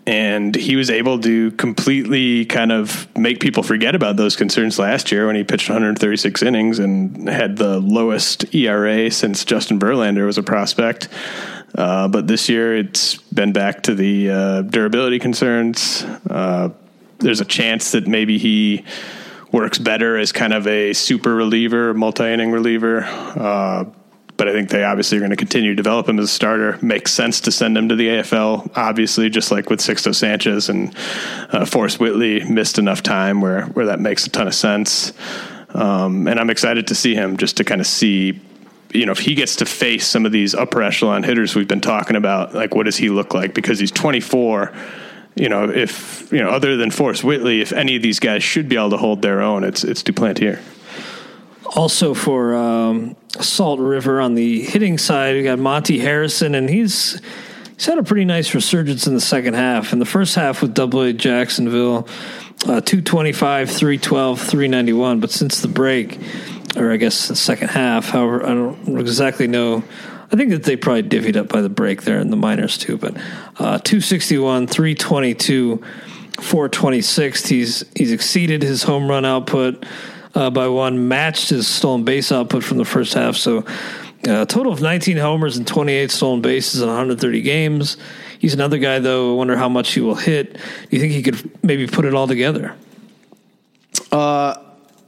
[0.07, 5.13] and he was able to completely kind of make people forget about those concerns last
[5.13, 10.39] year when he pitched 136 innings and had the lowest ERA since Justin Verlander was
[10.39, 11.09] a prospect.
[11.75, 16.03] Uh, but this year it's been back to the uh, durability concerns.
[16.29, 16.71] Uh,
[17.19, 18.85] there's a chance that maybe he
[19.53, 23.85] works better as kind of a super reliever, multi inning reliever uh,
[24.43, 26.77] but I think they obviously are going to continue to develop him as a starter.
[26.83, 30.93] Makes sense to send him to the AFL, obviously, just like with Sixto Sanchez and
[31.51, 35.13] uh, Forrest Whitley missed enough time where where that makes a ton of sense.
[35.75, 38.41] Um, and I'm excited to see him just to kind of see,
[38.93, 41.81] you know, if he gets to face some of these upper echelon hitters we've been
[41.81, 43.55] talking about, like what does he look like?
[43.55, 44.73] Because he's 24
[45.35, 48.69] you know, if you know, other than Forrest Whitley, if any of these guys should
[48.69, 50.61] be able to hold their own, it's it's Duplantier.
[51.75, 57.21] Also for um, Salt River on the hitting side, we got Monte Harrison, and he's
[57.75, 59.93] he's had a pretty nice resurgence in the second half.
[59.93, 62.07] In the first half with Double A Jacksonville,
[62.65, 65.21] uh, 225, 312, 391.
[65.21, 66.19] But since the break,
[66.77, 69.83] or I guess the second half, however, I don't exactly know
[70.33, 72.97] I think that they probably divvied up by the break there in the minors too.
[72.97, 73.17] But
[73.59, 75.83] uh, 261, 322,
[76.41, 77.47] 426.
[77.47, 79.85] He's he's exceeded his home run output
[80.35, 83.37] uh, by one, matched his stolen base output from the first half.
[83.37, 83.65] So
[84.25, 87.97] a uh, total of 19 homers and 28 stolen bases in 130 games.
[88.39, 89.33] He's another guy, though.
[89.33, 90.55] I wonder how much he will hit.
[90.55, 90.61] Do
[90.91, 92.75] you think he could maybe put it all together?
[94.11, 94.55] Uh,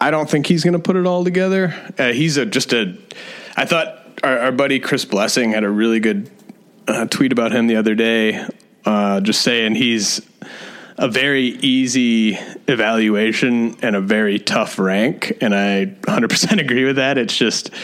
[0.00, 1.74] I don't think he's going to put it all together.
[1.96, 2.98] Uh, he's a just a.
[3.56, 6.30] I thought our, our buddy Chris Blessing had a really good
[6.86, 8.46] uh, tweet about him the other day,
[8.84, 10.20] uh, just saying he's
[10.96, 12.38] a very easy
[12.68, 17.18] evaluation and a very tough rank, and I 100% agree with that.
[17.18, 17.74] It's just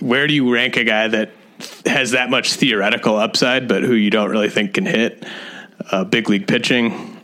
[0.00, 1.32] where do you rank a guy that
[1.86, 5.24] has that much theoretical upside, but who you don't really think can hit
[5.90, 7.20] uh, big league pitching?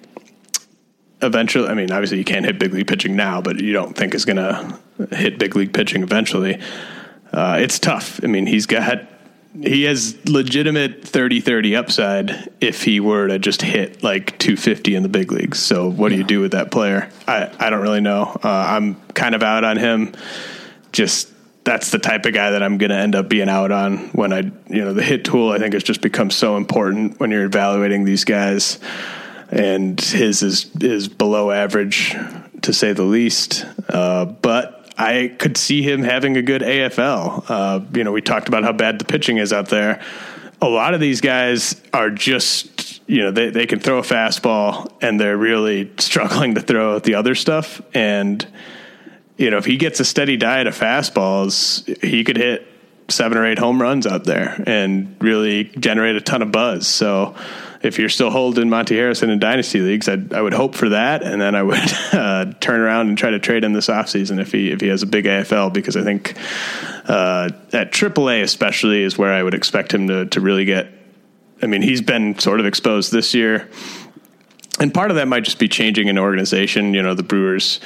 [1.20, 4.14] Eventually, I mean, obviously you can't hit big league pitching now, but you don't think
[4.14, 4.78] is going to
[5.16, 6.60] hit big league pitching eventually
[7.32, 8.20] uh, it's tough.
[8.22, 9.06] I mean, he's got
[9.60, 15.08] he has legitimate 30-30 upside if he were to just hit like 250 in the
[15.08, 15.58] big leagues.
[15.58, 16.16] So what yeah.
[16.16, 17.10] do you do with that player?
[17.26, 18.38] I, I don't really know.
[18.42, 20.12] Uh, I'm kind of out on him.
[20.92, 21.32] Just
[21.64, 24.32] that's the type of guy that I'm going to end up being out on when
[24.32, 27.44] I, you know, the hit tool I think has just become so important when you're
[27.44, 28.78] evaluating these guys
[29.50, 32.14] and his is is below average
[32.62, 33.64] to say the least.
[33.88, 37.44] Uh, but I could see him having a good AFL.
[37.48, 40.02] Uh, you know, we talked about how bad the pitching is out there.
[40.60, 44.92] A lot of these guys are just, you know, they, they can throw a fastball
[45.00, 47.80] and they're really struggling to throw the other stuff.
[47.94, 48.44] And,
[49.36, 52.66] you know, if he gets a steady diet of fastballs, he could hit
[53.08, 56.88] seven or eight home runs out there and really generate a ton of buzz.
[56.88, 57.36] So,
[57.82, 61.22] if you're still holding Monte Harrison in dynasty leagues, I'd, I would hope for that,
[61.22, 61.78] and then I would
[62.12, 65.02] uh, turn around and try to trade him this offseason if he if he has
[65.02, 66.36] a big AFL because I think
[67.08, 70.92] uh, at AAA especially is where I would expect him to to really get.
[71.60, 73.68] I mean, he's been sort of exposed this year,
[74.80, 76.94] and part of that might just be changing an organization.
[76.94, 77.80] You know, the Brewers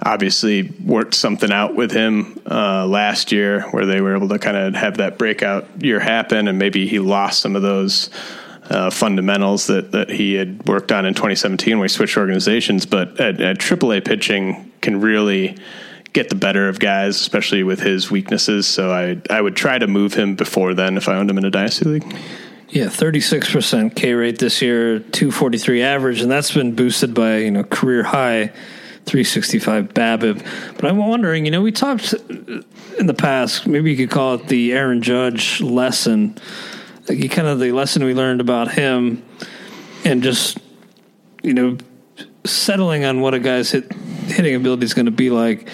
[0.00, 4.56] obviously worked something out with him uh, last year where they were able to kind
[4.56, 8.10] of have that breakout year happen, and maybe he lost some of those
[8.70, 12.86] uh, fundamentals that, that he had worked on in 2017 when he switched organizations.
[12.86, 15.56] But at, at AAA pitching can really
[16.12, 18.66] get the better of guys, especially with his weaknesses.
[18.66, 21.44] So I I would try to move him before then if I owned him in
[21.44, 22.16] a dynasty league.
[22.70, 27.64] Yeah, 36% K rate this year, 243 average, and that's been boosted by, you know,
[27.64, 28.52] career high
[29.06, 30.74] 365 BABIP.
[30.74, 34.48] But I'm wondering, you know, we talked in the past, maybe you could call it
[34.48, 36.36] the Aaron Judge lesson
[37.08, 39.22] like kind of the lesson we learned about him
[40.04, 40.58] and just
[41.42, 41.76] you know
[42.44, 45.68] settling on what a guy's hit, hitting ability is going to be like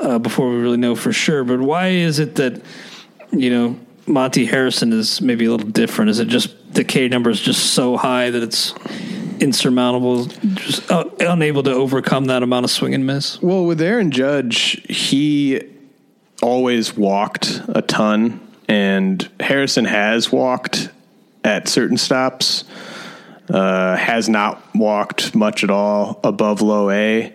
[0.00, 1.44] uh, before we really know for sure.
[1.44, 2.62] But why is it that
[3.32, 6.10] you know Monte Harrison is maybe a little different?
[6.10, 8.74] Is it just the K number is just so high that it's
[9.40, 13.40] insurmountable, just uh, unable to overcome that amount of swing and miss?
[13.42, 15.60] Well, with Aaron Judge, he
[16.42, 20.90] always walked a ton and Harrison has walked
[21.44, 22.64] at certain stops.
[23.48, 27.32] Uh, has not walked much at all above low A.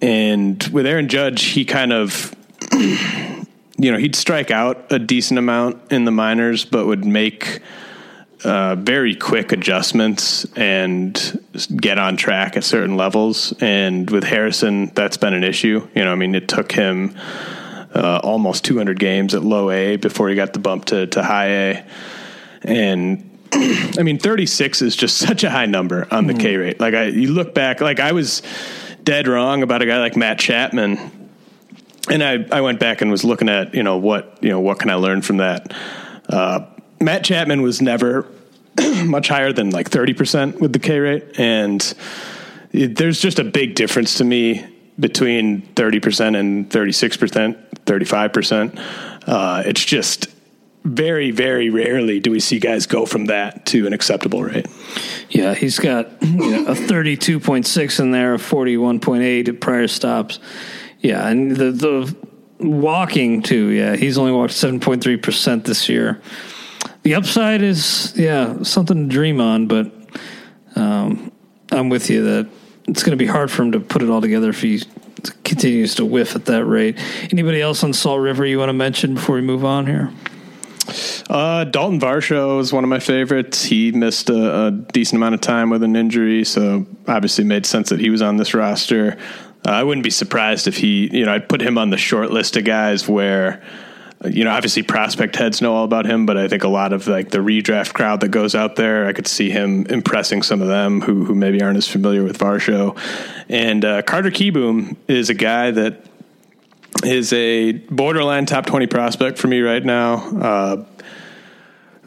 [0.00, 2.32] And with Aaron Judge, he kind of,
[2.72, 3.46] you
[3.78, 7.60] know, he'd strike out a decent amount in the minors, but would make
[8.44, 11.44] uh, very quick adjustments and
[11.74, 13.52] get on track at certain levels.
[13.60, 15.88] And with Harrison, that's been an issue.
[15.94, 17.16] You know, I mean, it took him
[17.96, 21.48] uh, almost 200 games at low A before he got the bump to, to high
[21.48, 21.84] A.
[22.62, 26.40] And I mean, 36 is just such a high number on the mm.
[26.40, 26.80] K rate.
[26.80, 28.42] Like I, you look back, like I was
[29.02, 31.12] dead wrong about a guy like Matt Chapman.
[32.08, 34.78] And I, I went back and was looking at, you know, what, you know, what
[34.78, 35.74] can I learn from that?
[36.28, 36.66] Uh,
[37.00, 38.28] Matt Chapman was never
[39.04, 41.38] much higher than like 30% with the K rate.
[41.38, 41.82] And
[42.72, 44.64] it, there's just a big difference to me
[44.98, 48.82] between 30% and 36%, 35%.
[49.26, 50.28] Uh, it's just
[50.84, 54.66] very, very rarely do we see guys go from that to an acceptable rate.
[55.30, 60.38] Yeah, he's got you know, a 32.6 in there, a 41.8 at prior stops.
[61.00, 62.16] Yeah, and the, the
[62.60, 66.20] walking too, yeah, he's only walked 7.3% this year.
[67.02, 69.92] The upside is, yeah, something to dream on, but
[70.76, 71.32] um,
[71.70, 72.48] I'm with you that
[72.86, 74.82] it's going to be hard for him to put it all together if he
[75.44, 76.98] continues to whiff at that rate.
[77.32, 80.12] Anybody else on Salt River you want to mention before we move on here?
[81.28, 83.64] Uh, Dalton Varsho is one of my favorites.
[83.64, 87.88] He missed a, a, decent amount of time with an injury, so obviously made sense
[87.88, 89.16] that he was on this roster.
[89.66, 92.30] Uh, I wouldn't be surprised if he, you know, I'd put him on the short
[92.30, 93.60] list of guys where
[94.24, 97.06] you know, obviously prospect heads know all about him, but I think a lot of
[97.06, 100.68] like the redraft crowd that goes out there, I could see him impressing some of
[100.68, 102.98] them who who maybe aren't as familiar with Varsho.
[103.48, 106.02] And uh, Carter Kieboom is a guy that
[107.04, 110.14] is a borderline top twenty prospect for me right now.
[110.14, 110.84] Uh,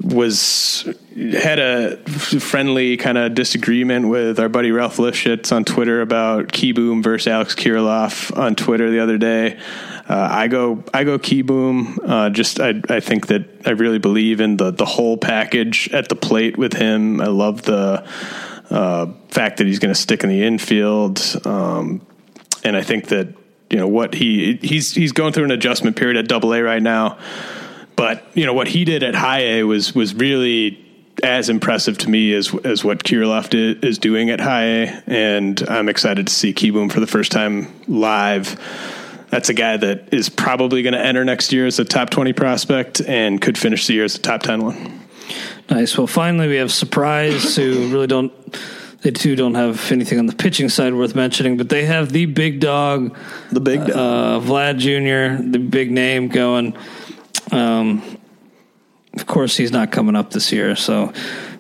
[0.02, 6.48] was had a friendly kind of disagreement with our buddy Ralph Lifshitz on Twitter about
[6.48, 9.60] Kieboom versus Alex Kirilloff on Twitter the other day.
[10.10, 12.00] Uh, I go I go Kieboom.
[12.04, 16.10] Uh, just I I think that I really believe in the the whole package at
[16.10, 17.22] the plate with him.
[17.22, 18.08] I love the
[18.72, 22.06] uh, fact that he's going to stick in the infield, um,
[22.64, 23.28] and I think that
[23.70, 26.82] you know what he he's he's going through an adjustment period at Double A right
[26.82, 27.20] now.
[27.96, 30.86] But you know what he did at High A was was really
[31.22, 35.62] as impressive to me as as what Kirilloff did, is doing at High A, and
[35.70, 38.60] I'm excited to see Kieboom for the first time live.
[39.30, 42.34] That's a guy that is probably going to enter next year as a top 20
[42.34, 45.00] prospect and could finish the year as a top 10 one.
[45.70, 45.98] Nice.
[45.98, 48.34] Well, finally, we have Surprise, who really don't,
[49.02, 52.26] they too don't have anything on the pitching side worth mentioning, but they have the
[52.26, 53.16] big dog,
[53.52, 56.76] the big dog, uh, Vlad Jr., the big name going.
[57.52, 58.18] Um,
[59.14, 61.14] of course, he's not coming up this year, so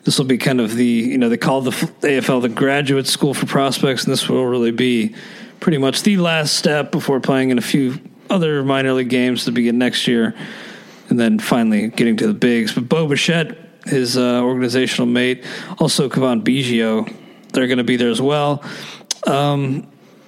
[0.04, 3.34] this will be kind of the you know they call the AFL the graduate school
[3.34, 5.16] for prospects, and this will really be
[5.60, 8.00] pretty much the last step before playing in a few
[8.30, 10.36] other minor league games to begin next year,
[11.10, 12.74] and then finally getting to the bigs.
[12.74, 15.44] But Bo Bichette, his uh, organizational mate,
[15.80, 17.14] also Cavan Biggio,
[17.54, 18.64] they're going to be there as well.
[19.26, 19.88] Um,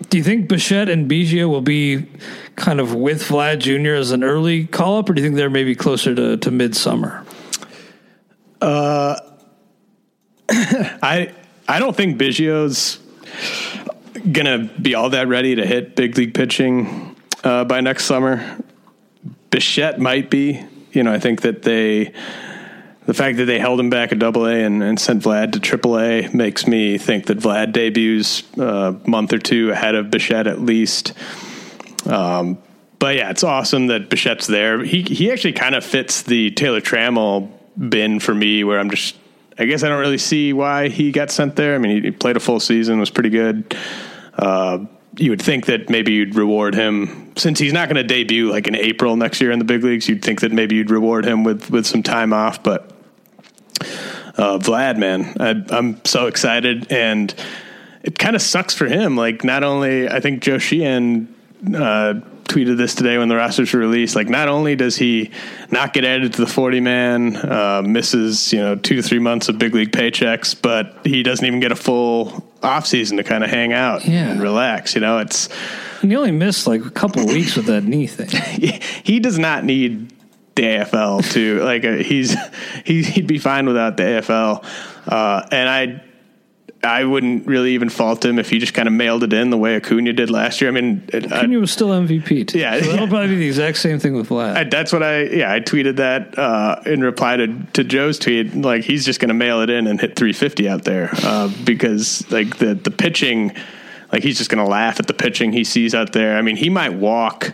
[0.09, 2.07] do you think Bichette and Biggio will be
[2.55, 3.93] kind of with Vlad Jr.
[3.93, 7.25] as an early call up, or do you think they're maybe closer to, to midsummer?
[8.59, 9.15] Uh,
[10.49, 11.33] I
[11.67, 12.99] I don't think Biggio's
[14.31, 18.57] gonna be all that ready to hit big league pitching uh, by next summer.
[19.49, 20.63] Bichette might be.
[20.91, 22.13] You know, I think that they
[23.05, 25.59] the fact that they held him back at Double A and, and, sent Vlad to
[25.59, 30.47] Triple A makes me think that Vlad debuts a month or two ahead of Bichette
[30.47, 31.13] at least.
[32.05, 32.59] Um,
[32.99, 34.83] but yeah, it's awesome that Bichette's there.
[34.83, 37.51] He he actually kind of fits the Taylor Trammell
[37.89, 39.15] bin for me, where I'm just
[39.57, 41.73] I guess I don't really see why he got sent there.
[41.75, 43.75] I mean, he played a full season, was pretty good.
[44.37, 44.85] Uh,
[45.17, 48.67] you would think that maybe you'd reward him since he's not going to debut like
[48.67, 50.07] in April next year in the big leagues.
[50.07, 52.91] You'd think that maybe you'd reward him with with some time off, but
[54.37, 57.33] uh, Vlad, man, I, am so excited, and
[58.03, 59.15] it kind of sucks for him.
[59.17, 61.33] Like, not only I think Joe Sheehan
[61.75, 62.21] uh,
[62.51, 64.15] tweeted this today when the rosters were released.
[64.15, 65.31] Like, not only does he
[65.69, 69.47] not get added to the 40 man, uh, misses, you know, two to three months
[69.47, 73.49] of big league paychecks, but he doesn't even get a full offseason to kind of
[73.49, 74.29] hang out yeah.
[74.29, 74.95] and relax.
[74.95, 75.49] You know, it's.
[76.01, 78.29] And he only missed like a couple weeks with that knee thing.
[79.03, 80.11] he does not need
[80.55, 82.35] the AFL to like uh, he's
[82.85, 84.65] he, he'd be fine without the AFL.
[85.07, 86.03] Uh, and I
[86.83, 89.57] I wouldn't really even fault him if he just kind of mailed it in the
[89.57, 90.69] way Acuna did last year.
[90.69, 92.47] I mean, Acuna was still MVP.
[92.47, 92.57] Too.
[92.57, 93.09] Yeah, so that'll yeah.
[93.09, 94.55] probably be the exact same thing with Vlad.
[94.55, 98.55] I, that's what I yeah I tweeted that uh, in reply to, to Joe's tweet.
[98.55, 102.29] Like he's just going to mail it in and hit 350 out there uh, because
[102.31, 103.53] like the the pitching,
[104.11, 106.35] like he's just going to laugh at the pitching he sees out there.
[106.35, 107.53] I mean, he might walk.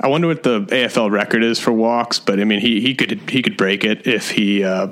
[0.00, 3.28] I wonder what the AFL record is for walks, but I mean, he he could
[3.28, 4.62] he could break it if he.
[4.62, 4.88] Uh,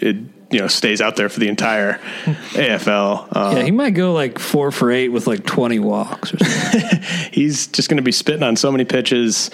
[0.00, 0.16] it,
[0.50, 1.94] you know stays out there for the entire
[2.24, 3.28] AFL.
[3.30, 6.32] Uh, yeah, he might go like four for eight with like twenty walks.
[6.32, 7.00] or something.
[7.32, 9.50] he's just going to be spitting on so many pitches,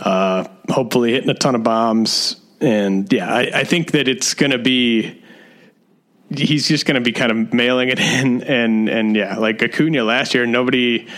[0.00, 4.52] uh, hopefully hitting a ton of bombs, and yeah, I, I think that it's going
[4.52, 5.22] to be.
[6.30, 10.04] He's just going to be kind of mailing it in, and and yeah, like Acuna
[10.04, 11.08] last year, nobody.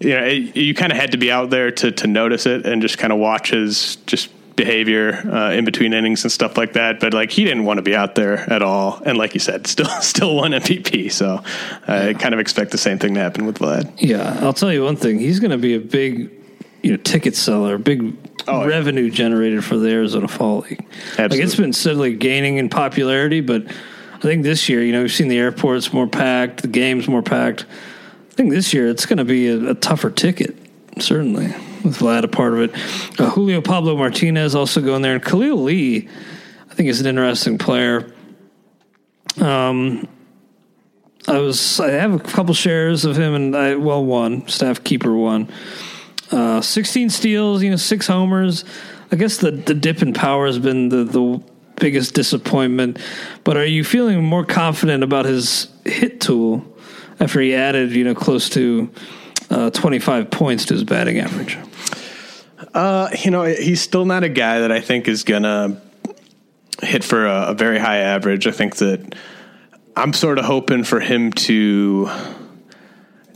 [0.00, 2.66] You know, it, you kind of had to be out there to to notice it
[2.66, 6.74] and just kind of watch his just behavior uh, in between innings and stuff like
[6.74, 7.00] that.
[7.00, 9.66] But like he didn't want to be out there at all, and like you said,
[9.66, 11.10] still still won MVP.
[11.12, 11.42] So
[11.86, 12.12] I yeah.
[12.14, 13.92] kind of expect the same thing to happen with Vlad.
[13.98, 16.30] Yeah, I'll tell you one thing: he's going to be a big,
[16.82, 18.16] you know, ticket seller, big
[18.48, 19.14] oh, revenue yeah.
[19.14, 20.84] generated for the Arizona Fall League.
[21.10, 21.36] Absolutely.
[21.36, 25.12] Like it's been steadily gaining in popularity, but I think this year, you know, we've
[25.12, 27.66] seen the airports more packed, the games more packed.
[28.30, 30.56] I think this year it's going to be a, a tougher ticket,
[30.98, 31.52] certainly
[31.82, 33.20] with Vlad a part of it.
[33.20, 36.08] Uh, Julio Pablo Martinez also going there, and Khalil Lee,
[36.70, 38.12] I think is an interesting player.
[39.40, 40.08] Um,
[41.28, 45.14] I was I have a couple shares of him, and I well one staff keeper
[45.14, 45.48] one.
[46.30, 48.64] Uh, 16 steals, you know, six homers.
[49.10, 51.42] I guess the the dip in power has been the the
[51.76, 52.98] biggest disappointment.
[53.44, 56.64] But are you feeling more confident about his hit tool
[57.20, 58.90] after he added, you know, close to
[59.50, 61.58] uh, 25 points to his batting average?
[62.74, 65.80] Uh, you know, he's still not a guy that I think is gonna
[66.82, 68.46] hit for a, a very high average.
[68.46, 69.14] I think that
[69.96, 72.10] I'm sort of hoping for him to,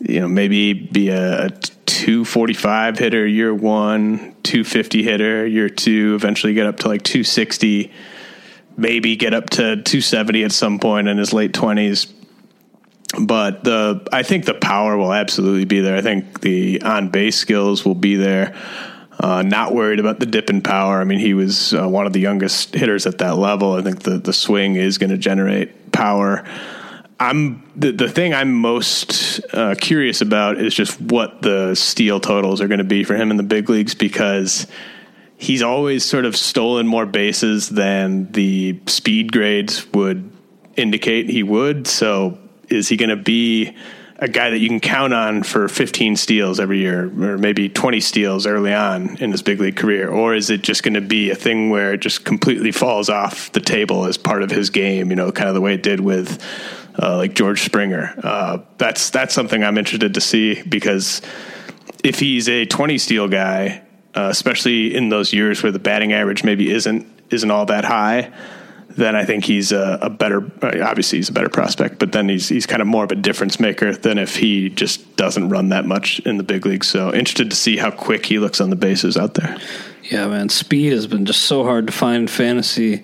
[0.00, 1.50] you know, maybe be a
[1.86, 7.92] 245 hitter year one, 250 hitter year two, eventually get up to like 260,
[8.76, 12.12] maybe get up to 270 at some point in his late 20s.
[13.20, 15.96] But the I think the power will absolutely be there.
[15.96, 18.54] I think the on base skills will be there.
[19.18, 21.00] Uh, not worried about the dip in power.
[21.00, 23.72] I mean, he was uh, one of the youngest hitters at that level.
[23.72, 26.44] I think the the swing is going to generate power.
[27.18, 32.60] I'm the the thing I'm most uh, curious about is just what the steal totals
[32.60, 34.66] are going to be for him in the big leagues because
[35.38, 40.30] he's always sort of stolen more bases than the speed grades would
[40.76, 41.86] indicate he would.
[41.86, 42.38] So
[42.68, 43.74] is he going to be
[44.18, 48.00] a guy that you can count on for 15 steals every year or maybe 20
[48.00, 50.08] steals early on in his big league career?
[50.08, 53.52] Or is it just going to be a thing where it just completely falls off
[53.52, 56.00] the table as part of his game you know kind of the way it did
[56.00, 56.42] with
[57.00, 58.14] uh, like George Springer?
[58.22, 61.20] Uh, that's that's something I'm interested to see because
[62.02, 63.82] if he's a 20 steal guy
[64.14, 68.32] uh, especially in those years where the batting average maybe isn't isn't all that high
[68.96, 70.38] then I think he's a, a, better.
[70.62, 73.60] Obviously, he's a better prospect, but then he's he's kind of more of a difference
[73.60, 76.88] maker than if he just doesn't run that much in the big leagues.
[76.88, 79.56] So interested to see how quick he looks on the bases out there.
[80.04, 83.02] Yeah, man, speed has been just so hard to find in fantasy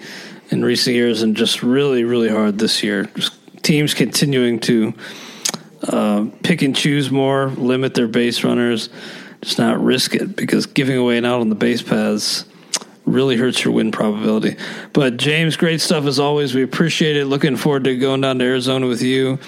[0.51, 3.05] in recent years, and just really, really hard this year.
[3.15, 4.95] Just teams continuing to
[5.89, 8.89] uh, pick and choose more, limit their base runners,
[9.43, 12.45] just not risk it because giving away an out on the base paths
[13.05, 14.57] really hurts your win probability.
[14.93, 16.55] But James, great stuff as always.
[16.55, 17.27] We appreciate it.
[17.27, 19.39] Looking forward to going down to Arizona with you.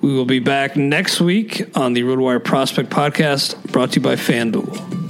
[0.00, 4.16] We will be back next week on the RotoWire Prospect Podcast, brought to you by
[4.16, 5.09] FanDuel.